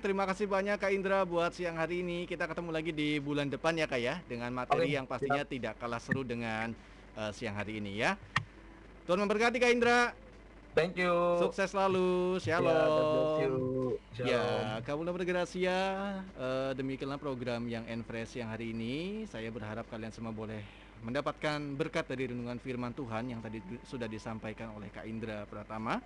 [0.00, 2.24] terima kasih banyak Kak Indra buat siang hari ini.
[2.24, 5.76] Kita ketemu lagi di bulan depan ya Kak ya, dengan materi Oke, yang pastinya tidak
[5.76, 6.72] kalah seru dengan
[7.16, 8.14] eh, siang hari ini ya.
[9.08, 10.12] Tuhan memberkati Kak Indra.
[10.76, 12.36] thank you Sukses selalu.
[12.44, 13.40] Ya, Shalom.
[13.40, 13.56] you.
[14.12, 14.28] Shalom.
[14.28, 14.44] Ya,
[14.84, 15.80] Kabula Bergracia,
[16.36, 19.24] eh, demikianlah program yang Enfresh yang hari ini.
[19.32, 20.60] Saya berharap kalian semua boleh
[21.00, 26.00] mendapatkan berkat dari renungan firman Tuhan yang tadi sudah disampaikan oleh Kak Indra Pratama.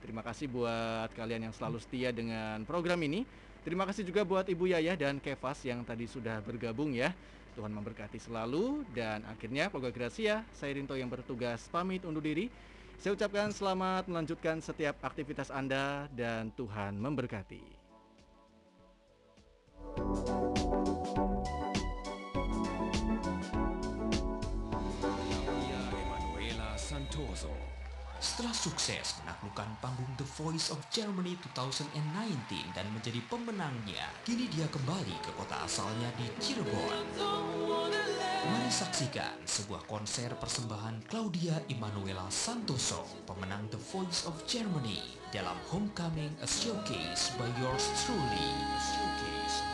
[0.00, 3.24] Terima kasih buat kalian yang selalu setia dengan program ini.
[3.66, 7.10] Terima kasih juga buat Ibu Yayah dan Kevas yang tadi sudah bergabung ya.
[7.56, 12.52] Tuhan memberkati selalu dan akhirnya Program Gracia, saya Rinto yang bertugas pamit undur diri.
[13.00, 17.64] Saya ucapkan selamat melanjutkan setiap aktivitas Anda dan Tuhan memberkati.
[28.36, 35.16] Setelah sukses menaklukkan panggung The Voice of Germany 2019 dan menjadi pemenangnya, kini dia kembali
[35.24, 37.16] ke kota asalnya di Cirebon.
[38.44, 45.00] Mari saksikan sebuah konser persembahan Claudia Emanuela Santoso, pemenang The Voice of Germany
[45.32, 48.52] dalam Homecoming A Showcase by Yours Truly.
[48.52, 49.65] A Showcase.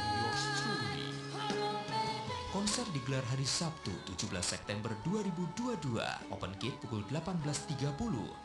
[2.73, 5.93] Konser digelar hari Sabtu 17 September 2022
[6.33, 7.77] Open gate pukul 18.30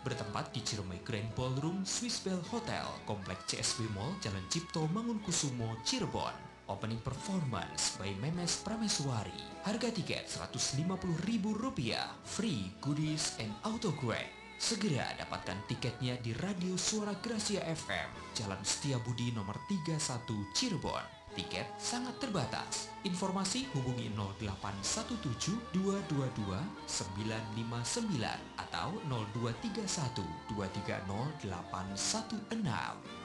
[0.03, 6.35] Bertempat di Ciremai Grand Ballroom Swiss Bell Hotel Komplek CSW Mall Jalan Cipto Mangunkusumo Cirebon.
[6.67, 9.63] Opening performance by Memes Prameswari.
[9.63, 11.95] Harga tiket Rp150.000
[12.27, 14.27] Free goodies and autograph.
[14.59, 22.17] Segera dapatkan tiketnya di Radio Suara Gracia FM Jalan Setiabudi nomor 31 Cirebon Tiket sangat
[22.17, 22.89] terbatas.
[23.05, 25.21] Informasi hubungi 0817
[25.69, 26.33] 222
[26.89, 31.05] 959 atau 0231 230
[31.45, 32.57] 816.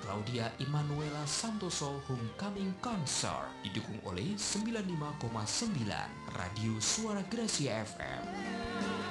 [0.04, 9.01] Claudia Emanuela Santoso Homecoming Concert didukung oleh 95,9 Radio Suara Gracia FM.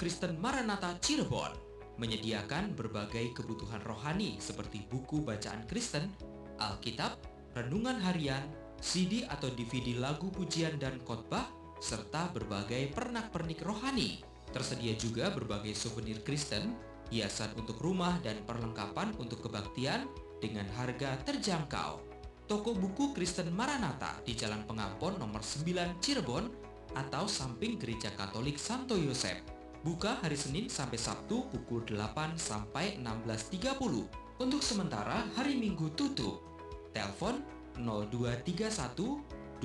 [0.00, 1.52] Kristen Maranatha Cirebon
[2.00, 6.08] menyediakan berbagai kebutuhan rohani seperti buku bacaan Kristen,
[6.56, 7.20] Alkitab,
[7.52, 8.40] renungan harian,
[8.80, 11.52] CD atau DVD lagu pujian dan khotbah,
[11.84, 14.24] serta berbagai pernak-pernik rohani.
[14.48, 16.72] Tersedia juga berbagai souvenir Kristen,
[17.12, 20.08] hiasan untuk rumah dan perlengkapan untuk kebaktian
[20.40, 22.00] dengan harga terjangkau.
[22.48, 26.48] Toko buku Kristen Maranatha di Jalan Pengampon nomor 9 Cirebon
[26.96, 29.59] atau samping Gereja Katolik Santo Yosef.
[29.80, 34.44] Buka hari Senin sampai Sabtu pukul 8 sampai 16.30.
[34.44, 36.44] Untuk sementara hari Minggu tutup.
[36.92, 37.40] Telepon
[37.80, 38.68] 0231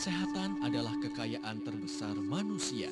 [0.00, 2.88] Kesehatan adalah kekayaan terbesar manusia.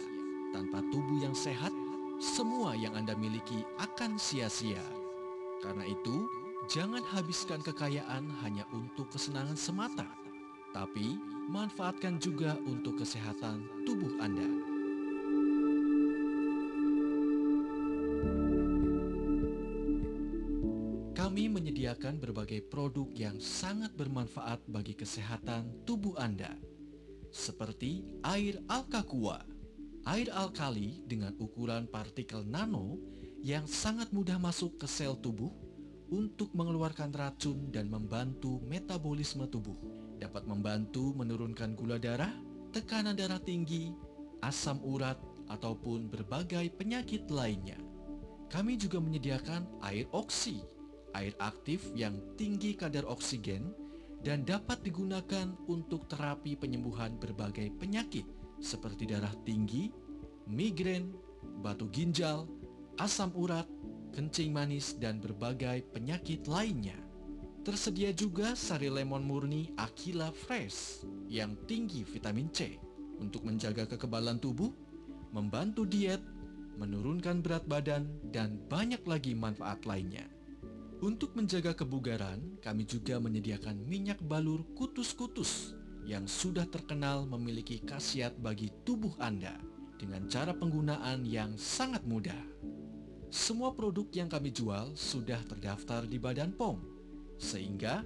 [0.52, 1.72] Tanpa tubuh yang sehat,
[2.20, 4.84] semua yang Anda miliki akan sia-sia.
[5.64, 6.28] Karena itu,
[6.68, 10.04] jangan habiskan kekayaan hanya untuk kesenangan semata,
[10.76, 11.16] tapi
[11.48, 14.48] manfaatkan juga untuk kesehatan tubuh Anda.
[21.16, 26.52] Kami menyediakan berbagai produk yang sangat bermanfaat bagi kesehatan tubuh Anda
[27.30, 29.44] seperti air Alkaqua.
[30.08, 32.96] Air alkali dengan ukuran partikel nano
[33.44, 35.52] yang sangat mudah masuk ke sel tubuh
[36.08, 39.76] untuk mengeluarkan racun dan membantu metabolisme tubuh.
[40.16, 42.32] Dapat membantu menurunkan gula darah,
[42.72, 43.92] tekanan darah tinggi,
[44.40, 47.76] asam urat, ataupun berbagai penyakit lainnya.
[48.48, 50.64] Kami juga menyediakan air oksi,
[51.12, 53.72] air aktif yang tinggi kadar oksigen
[54.22, 58.26] dan dapat digunakan untuk terapi penyembuhan berbagai penyakit
[58.58, 59.90] seperti darah tinggi,
[60.50, 61.14] migrain,
[61.62, 62.50] batu ginjal,
[62.98, 63.66] asam urat,
[64.10, 66.98] kencing manis, dan berbagai penyakit lainnya.
[67.62, 72.80] Tersedia juga sari lemon murni Aquila Fresh yang tinggi vitamin C
[73.20, 74.72] untuk menjaga kekebalan tubuh,
[75.34, 76.22] membantu diet,
[76.78, 80.24] menurunkan berat badan, dan banyak lagi manfaat lainnya.
[80.98, 88.74] Untuk menjaga kebugaran, kami juga menyediakan minyak balur kutus-kutus yang sudah terkenal memiliki khasiat bagi
[88.82, 89.54] tubuh Anda
[89.94, 92.42] dengan cara penggunaan yang sangat mudah.
[93.30, 96.82] Semua produk yang kami jual sudah terdaftar di Badan POM,
[97.38, 98.02] sehingga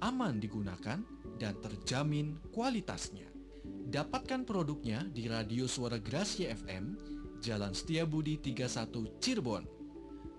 [0.00, 1.04] aman digunakan
[1.36, 3.28] dan terjamin kualitasnya.
[3.68, 6.96] Dapatkan produknya di Radio Suara Gracia FM,
[7.44, 9.79] Jalan Setiabudi 31 Cirebon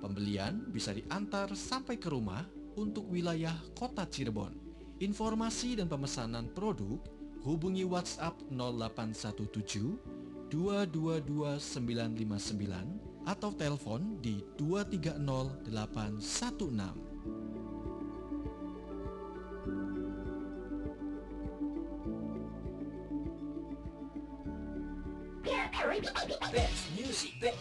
[0.02, 2.42] Pembelian bisa diantar sampai ke rumah
[2.74, 4.58] untuk wilayah kota Cirebon.
[4.98, 6.98] Informasi dan pemesanan produk
[7.46, 15.70] hubungi WhatsApp 0817 222 959 atau telepon di 230
[26.00, 27.34] Best music.
[27.42, 27.60] Best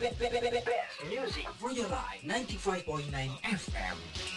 [1.08, 1.46] music.
[1.60, 4.29] Real Life 95.9 FM.